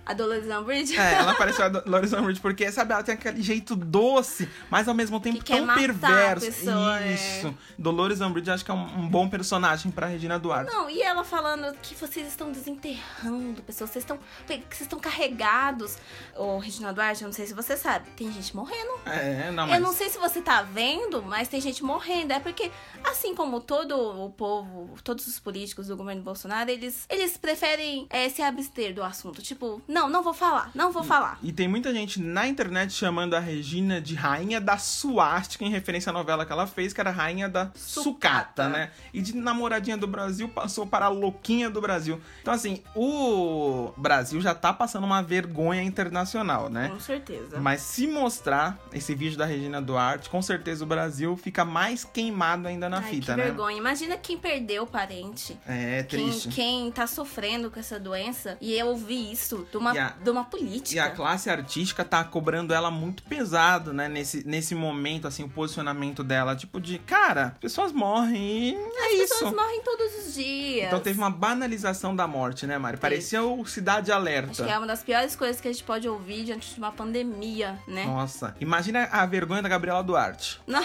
A 0.05 0.13
Dolores 0.13 0.47
Umbridge? 0.47 0.97
É, 0.97 1.13
ela 1.15 1.33
pareceu 1.37 1.65
a 1.65 1.69
Dolores 1.69 2.13
Umbridge, 2.13 2.39
porque, 2.39 2.71
sabe, 2.71 2.93
ela 2.93 3.03
tem 3.03 3.13
aquele 3.15 3.41
jeito 3.41 3.75
doce, 3.75 4.49
mas 4.69 4.87
ao 4.87 4.93
mesmo 4.93 5.19
tempo 5.19 5.43
quer 5.43 5.65
tão 5.65 5.75
perverso. 5.75 6.45
pessoa, 6.45 6.99
é. 7.01 7.13
Isso. 7.13 7.55
Dolores 7.77 8.21
Umbridge 8.21 8.49
acho 8.51 8.65
que 8.65 8.71
é 8.71 8.73
um, 8.73 9.01
um 9.01 9.07
bom 9.07 9.29
personagem 9.29 9.91
pra 9.91 10.07
Regina 10.07 10.39
Duarte. 10.39 10.71
Não, 10.71 10.89
e 10.89 11.01
ela 11.01 11.23
falando 11.23 11.75
que 11.81 11.95
vocês 11.95 12.27
estão 12.27 12.51
desenterrando 12.51 13.61
pessoas, 13.63 13.89
vocês 13.89 14.03
estão, 14.03 14.17
que 14.47 14.75
vocês 14.75 14.81
estão 14.81 14.99
carregados. 14.99 15.97
Ô, 16.35 16.57
Regina 16.57 16.93
Duarte, 16.93 17.23
eu 17.23 17.27
não 17.27 17.33
sei 17.33 17.45
se 17.45 17.53
você 17.53 17.75
sabe, 17.77 18.09
tem 18.15 18.31
gente 18.31 18.55
morrendo. 18.55 18.91
É, 19.05 19.51
não, 19.51 19.63
Eu 19.63 19.69
mas... 19.69 19.81
não 19.81 19.93
sei 19.93 20.09
se 20.09 20.17
você 20.17 20.41
tá 20.41 20.61
vendo, 20.61 21.21
mas 21.23 21.47
tem 21.47 21.59
gente 21.59 21.83
morrendo. 21.83 22.31
É 22.33 22.39
porque, 22.39 22.71
assim 23.03 23.35
como 23.35 23.59
todo 23.59 23.95
o 23.95 24.29
povo, 24.29 24.97
todos 25.03 25.27
os 25.27 25.39
políticos 25.39 25.87
do 25.87 25.97
governo 25.97 26.21
Bolsonaro, 26.21 26.69
eles, 26.69 27.05
eles 27.09 27.37
preferem 27.37 28.07
é, 28.09 28.29
se 28.29 28.41
abster 28.41 28.93
do 28.93 29.03
assunto. 29.03 29.41
Tipo, 29.41 29.81
não, 29.87 29.98
não 30.07 30.21
vou 30.23 30.33
falar, 30.33 30.69
não 30.75 30.91
vou 30.91 31.03
falar. 31.03 31.39
E 31.41 31.51
tem 31.51 31.67
muita 31.67 31.91
gente 31.91 32.21
na 32.21 32.47
internet 32.47 32.93
chamando 32.93 33.33
a 33.33 33.39
Regina 33.39 33.99
de 33.99 34.13
rainha 34.15 34.61
da 34.61 34.77
suástica, 34.77 35.65
em 35.65 35.69
referência 35.69 36.11
à 36.11 36.13
novela 36.13 36.45
que 36.45 36.51
ela 36.51 36.67
fez, 36.67 36.93
que 36.93 37.01
era 37.01 37.09
rainha 37.09 37.49
da 37.49 37.71
sucata, 37.75 38.69
né? 38.69 38.91
E 39.13 39.21
de 39.21 39.35
namoradinha 39.35 39.97
do 39.97 40.07
Brasil 40.07 40.47
passou 40.47 40.85
para 40.85 41.05
a 41.05 41.09
louquinha 41.09 41.69
do 41.69 41.81
Brasil. 41.81 42.21
Então, 42.41 42.53
assim, 42.53 42.83
o 42.95 43.91
Brasil 43.97 44.39
já 44.41 44.53
tá 44.53 44.71
passando 44.71 45.03
uma 45.03 45.21
vergonha 45.21 45.81
internacional, 45.81 46.69
né? 46.69 46.89
Com 46.89 46.99
certeza. 46.99 47.59
Mas 47.59 47.81
se 47.81 48.07
mostrar 48.07 48.77
esse 48.93 49.15
vídeo 49.15 49.37
da 49.37 49.45
Regina 49.45 49.81
Duarte, 49.81 50.29
com 50.29 50.41
certeza 50.41 50.83
o 50.83 50.87
Brasil 50.87 51.35
fica 51.35 51.65
mais 51.65 52.03
queimado 52.03 52.67
ainda 52.67 52.87
na 52.87 52.97
Ai, 52.97 53.03
fita, 53.03 53.33
que 53.33 53.37
né? 53.37 53.43
vergonha. 53.45 53.77
Imagina 53.77 54.17
quem 54.17 54.37
perdeu 54.37 54.83
o 54.83 54.87
parente. 54.87 55.57
É 55.67 56.03
Quem, 56.03 56.29
triste. 56.29 56.49
quem 56.49 56.91
tá 56.91 57.07
sofrendo 57.07 57.71
com 57.71 57.79
essa 57.79 57.99
doença 57.99 58.57
e 58.61 58.73
eu 58.73 58.87
ouvi 58.87 59.31
isso 59.31 59.67
uma, 59.79 59.91
a- 59.91 60.09
de 60.09 60.29
uma 60.29 60.43
política. 60.43 60.95
E 60.95 60.99
a 60.99 61.09
classe 61.09 61.49
artística 61.49 62.03
tá 62.05 62.23
cobrando 62.23 62.73
ela 62.73 62.91
muito 62.91 63.23
pesado, 63.23 63.93
né? 63.93 64.07
Nesse, 64.07 64.45
nesse 64.47 64.75
momento, 64.75 65.27
assim, 65.27 65.43
o 65.43 65.49
posicionamento 65.49 66.23
dela. 66.23 66.55
Tipo 66.55 66.79
de, 66.79 66.99
cara, 66.99 67.55
pessoas 67.59 67.91
morrem 67.91 68.39
e 68.39 68.75
é 68.75 69.05
As 69.05 69.11
isso. 69.13 69.33
pessoas 69.33 69.53
morrem 69.55 69.81
todos 69.83 70.27
os 70.27 70.33
dias. 70.33 70.87
Então 70.87 70.99
teve 70.99 71.17
uma 71.19 71.29
banalização 71.29 72.15
da 72.15 72.27
morte, 72.27 72.65
né, 72.67 72.77
Mari? 72.77 72.97
Parecia 72.97 73.43
o 73.43 73.65
Cidade 73.65 74.11
Alerta. 74.11 74.51
Acho 74.51 74.63
que 74.63 74.69
é 74.71 74.77
uma 74.77 74.87
das 74.87 75.03
piores 75.03 75.35
coisas 75.35 75.59
que 75.61 75.67
a 75.67 75.71
gente 75.71 75.83
pode 75.83 76.07
ouvir 76.07 76.43
diante 76.43 76.73
de 76.73 76.79
uma 76.79 76.91
pandemia, 76.91 77.79
né? 77.87 78.05
Nossa, 78.05 78.55
imagina 78.59 79.07
a 79.11 79.25
vergonha 79.25 79.61
da 79.61 79.69
Gabriela 79.69 80.03
Duarte. 80.03 80.59
Não. 80.67 80.81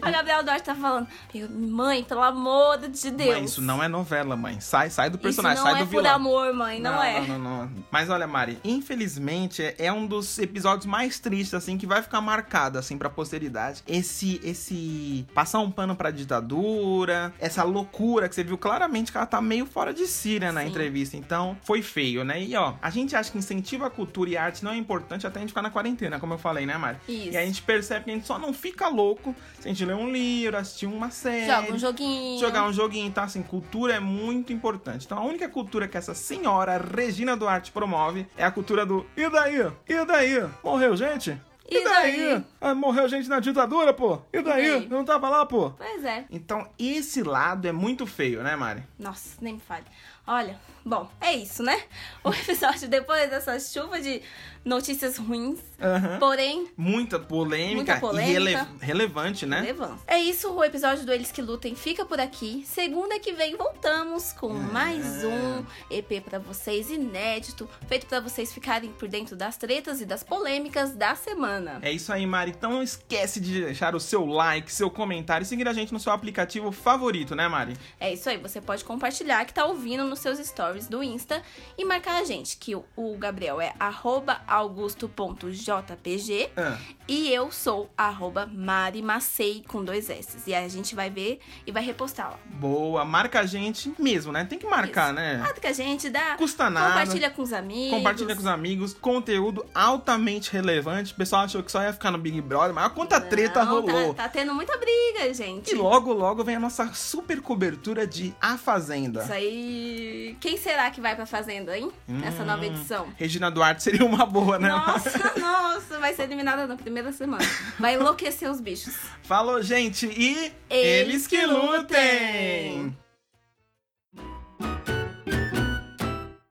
A 0.00 0.10
Gabriela 0.10 0.42
Duarte 0.42 0.64
tá 0.64 0.74
falando, 0.74 1.06
mãe, 1.50 2.02
pelo 2.04 2.22
amor 2.22 2.78
de 2.78 3.10
Deus. 3.10 3.30
Mãe, 3.34 3.44
isso 3.44 3.60
não 3.62 3.82
é 3.82 3.88
novela, 3.88 4.36
mãe. 4.36 4.60
Sai, 4.60 4.90
sai 4.90 5.10
do 5.10 5.18
personagem, 5.18 5.56
Isso 5.58 5.64
não 5.64 5.72
sai 5.72 5.80
é 5.82 5.84
do 5.84 5.90
por 5.90 5.96
vilão. 6.02 6.14
amor, 6.14 6.52
mãe, 6.54 6.80
não, 6.80 7.02
é. 7.02 7.20
Não, 7.20 7.38
não, 7.38 7.66
não. 7.66 7.70
Mas 7.90 8.05
olha, 8.10 8.26
Mari, 8.26 8.58
infelizmente 8.64 9.62
é- 9.62 9.74
é 9.78 9.92
um 9.92 10.06
dos 10.06 10.38
episódios 10.38 10.86
mais 10.86 11.18
tristes, 11.18 11.54
assim, 11.54 11.76
que 11.76 11.86
vai 11.86 12.02
ficar 12.02 12.20
marcado, 12.20 12.78
assim, 12.78 12.96
pra 12.98 13.08
posteridade. 13.10 13.82
Esse, 13.86 14.40
esse 14.42 15.26
passar 15.34 15.60
um 15.60 15.70
pano 15.70 15.94
pra 15.96 16.10
ditadura, 16.10 17.32
essa 17.38 17.62
loucura 17.62 18.28
que 18.28 18.34
você 18.34 18.44
viu 18.44 18.56
claramente 18.58 19.10
que 19.10 19.16
ela 19.18 19.26
tá 19.26 19.40
meio 19.40 19.66
fora 19.66 19.92
de 19.92 20.06
si, 20.06 20.38
né, 20.40 20.50
na 20.52 20.62
Sim. 20.62 20.68
entrevista. 20.68 21.16
Então, 21.16 21.56
foi 21.62 21.82
feio, 21.82 22.24
né? 22.24 22.42
E 22.42 22.54
ó, 22.56 22.74
a 22.80 22.90
gente 22.90 23.14
acha 23.16 23.30
que 23.30 23.38
incentivo 23.38 23.84
à 23.84 23.90
cultura 23.90 24.30
e 24.30 24.36
arte 24.36 24.64
não 24.64 24.72
é 24.72 24.76
importante 24.76 25.26
até 25.26 25.38
a 25.38 25.40
gente 25.40 25.48
ficar 25.50 25.62
na 25.62 25.70
quarentena, 25.70 26.18
como 26.20 26.34
eu 26.34 26.38
falei, 26.38 26.66
né, 26.66 26.76
Mari? 26.76 26.98
Isso. 27.08 27.30
E 27.32 27.36
a 27.36 27.44
gente 27.44 27.62
percebe 27.62 28.04
que 28.04 28.10
a 28.10 28.14
gente 28.14 28.26
só 28.26 28.38
não 28.38 28.52
fica 28.52 28.88
louco 28.88 29.34
se 29.60 29.68
a 29.68 29.70
gente 29.72 29.84
ler 29.84 29.94
um 29.94 30.10
livro, 30.10 30.56
assistir 30.56 30.86
uma 30.86 31.10
série. 31.10 31.46
Joga 31.46 31.72
um 31.74 31.78
joguinho. 31.78 32.40
Jogar 32.40 32.64
um 32.68 32.72
joguinho. 32.72 33.06
Então, 33.06 33.24
assim, 33.24 33.42
cultura 33.42 33.94
é 33.94 34.00
muito 34.00 34.52
importante. 34.52 35.04
Então, 35.06 35.18
a 35.18 35.22
única 35.24 35.48
cultura 35.48 35.88
que 35.88 35.96
essa 35.96 36.14
senhora 36.14 36.76
Regina 36.78 37.36
Duarte 37.36 37.72
promove 37.72 37.95
é 38.36 38.44
a 38.44 38.50
cultura 38.50 38.84
do 38.84 39.06
e 39.16 39.28
daí? 39.28 39.72
E 39.88 40.04
daí? 40.04 40.50
Morreu 40.62 40.96
gente? 40.96 41.40
E 41.68 41.82
daí? 41.82 42.44
Ah, 42.60 42.74
morreu 42.74 43.08
gente 43.08 43.28
na 43.28 43.40
ditadura, 43.40 43.92
pô? 43.92 44.20
E 44.32 44.40
daí? 44.40 44.70
daí? 44.70 44.84
Eu 44.84 44.88
não 44.88 45.04
tava 45.04 45.28
lá, 45.28 45.44
pô? 45.44 45.70
Pois 45.70 46.04
é. 46.04 46.24
Então, 46.30 46.68
esse 46.78 47.22
lado 47.22 47.66
é 47.66 47.72
muito 47.72 48.06
feio, 48.06 48.42
né, 48.42 48.54
Mari? 48.54 48.82
Nossa, 48.98 49.36
nem 49.40 49.54
me 49.54 49.60
fale. 49.60 49.84
Olha, 50.26 50.58
bom, 50.84 51.08
é 51.20 51.32
isso, 51.34 51.62
né? 51.62 51.80
O 52.24 52.30
episódio 52.34 52.88
depois 52.88 53.30
dessa 53.30 53.58
chuva 53.60 54.00
de 54.00 54.20
notícias 54.64 55.16
ruins. 55.18 55.60
Aham. 55.80 56.18
Porém, 56.18 56.66
Muita 56.76 57.18
polêmica, 57.20 57.76
Muita 57.76 58.00
polêmica. 58.00 58.30
e 58.30 58.32
rele- 58.54 58.66
relevante, 58.80 59.46
né? 59.46 59.60
relevância. 59.60 60.00
É 60.08 60.18
isso, 60.18 60.50
o 60.52 60.64
episódio 60.64 61.04
do 61.06 61.12
Eles 61.12 61.30
Que 61.30 61.40
Lutem 61.40 61.76
fica 61.76 62.04
por 62.04 62.18
aqui. 62.18 62.64
Segunda 62.66 63.20
que 63.20 63.32
vem 63.32 63.56
voltamos 63.56 64.32
com 64.32 64.48
mais 64.48 65.22
um 65.22 65.64
EP 65.88 66.20
pra 66.24 66.40
vocês, 66.40 66.90
inédito, 66.90 67.68
feito 67.86 68.06
pra 68.06 68.18
vocês 68.18 68.52
ficarem 68.52 68.90
por 68.90 69.06
dentro 69.08 69.36
das 69.36 69.56
tretas 69.56 70.00
e 70.00 70.04
das 70.06 70.24
polêmicas 70.24 70.92
da 70.96 71.14
semana. 71.14 71.78
É 71.82 71.92
isso 71.92 72.12
aí, 72.12 72.26
Mari. 72.26 72.50
Então 72.56 72.72
não 72.72 72.82
esquece 72.82 73.38
de 73.38 73.66
deixar 73.66 73.94
o 73.94 74.00
seu 74.00 74.24
like, 74.26 74.72
seu 74.72 74.90
comentário 74.90 75.44
e 75.44 75.46
seguir 75.46 75.68
a 75.68 75.72
gente 75.72 75.92
no 75.92 76.00
seu 76.00 76.10
aplicativo 76.12 76.72
favorito, 76.72 77.36
né, 77.36 77.46
Mari? 77.46 77.76
É 78.00 78.12
isso 78.12 78.28
aí, 78.28 78.36
você 78.38 78.60
pode 78.60 78.82
compartilhar 78.84 79.44
que 79.44 79.54
tá 79.54 79.64
ouvindo 79.64 80.04
nos 80.16 80.20
seus 80.20 80.38
stories 80.38 80.88
do 80.88 81.02
Insta 81.02 81.42
e 81.76 81.84
marcar 81.84 82.20
a 82.20 82.24
gente, 82.24 82.56
que 82.56 82.74
o, 82.74 83.16
Gabriel 83.18 83.60
é 83.60 83.74
arroba 83.78 84.40
augusto.jpg 84.48 86.50
Ah. 86.56 86.78
e 87.06 87.32
eu 87.32 87.52
sou 87.52 87.90
arroba 87.96 88.46
marimacei 88.46 89.62
com 89.68 89.84
dois 89.84 90.08
S. 90.08 90.38
E 90.46 90.54
a 90.54 90.66
gente 90.68 90.94
vai 90.94 91.10
ver 91.10 91.40
e 91.66 91.72
vai 91.72 91.82
repostar 91.82 92.30
lá. 92.30 92.38
Boa, 92.46 93.04
marca 93.04 93.40
a 93.40 93.46
gente 93.46 93.92
mesmo, 93.98 94.32
né? 94.32 94.44
Tem 94.44 94.58
que 94.58 94.66
marcar, 94.66 95.12
né? 95.12 95.36
Marca 95.36 95.68
a 95.68 95.72
gente, 95.72 96.08
dá. 96.08 96.36
Custa 96.36 96.70
nada. 96.70 97.00
Compartilha 97.00 97.30
com 97.30 97.42
os 97.42 97.52
amigos. 97.52 97.90
Compartilha 97.90 98.34
com 98.34 98.40
os 98.40 98.46
amigos, 98.46 98.94
conteúdo 98.94 99.66
altamente 99.74 100.50
relevante. 100.50 101.12
O 101.12 101.16
pessoal 101.16 101.42
achou 101.42 101.62
que 101.62 101.70
só 101.70 101.82
ia 101.82 101.92
ficar 101.92 102.10
no 102.10 102.18
Big 102.18 102.40
Brother, 102.40 102.74
mas 102.74 102.84
olha 102.84 102.94
quanta 102.94 103.20
treta 103.20 103.64
Não, 103.64 103.82
rolou. 103.82 104.14
Tá, 104.14 104.24
tá 104.24 104.28
tendo 104.30 104.54
muita 104.54 104.76
briga, 104.78 105.32
gente. 105.34 105.72
E 105.72 105.74
logo, 105.74 106.12
logo 106.12 106.42
vem 106.42 106.56
a 106.56 106.60
nossa 106.60 106.92
super 106.94 107.40
cobertura 107.40 108.06
de 108.06 108.34
A 108.40 108.56
Fazenda. 108.56 109.22
Isso 109.22 109.32
aí 109.32 110.05
quem 110.40 110.56
será 110.56 110.90
que 110.90 111.00
vai 111.00 111.14
pra 111.14 111.26
Fazenda, 111.26 111.76
hein? 111.76 111.90
Hum, 112.08 112.18
Nessa 112.18 112.44
nova 112.44 112.62
hum. 112.62 112.66
edição. 112.66 113.08
Regina 113.16 113.50
Duarte 113.50 113.82
seria 113.82 114.04
uma 114.04 114.24
boa, 114.26 114.58
né? 114.58 114.68
Nossa, 114.68 115.32
nossa, 115.38 115.98
vai 115.98 116.14
ser 116.14 116.22
eliminada 116.24 116.66
na 116.66 116.76
primeira 116.76 117.12
semana. 117.12 117.44
Vai 117.78 117.94
enlouquecer 117.94 118.50
os 118.50 118.60
bichos. 118.60 118.94
Falou, 119.22 119.62
gente, 119.62 120.06
e. 120.06 120.52
Eles, 120.68 121.08
eles 121.08 121.26
que, 121.26 121.44
lutem. 121.46 122.78
lutem. 122.82 122.96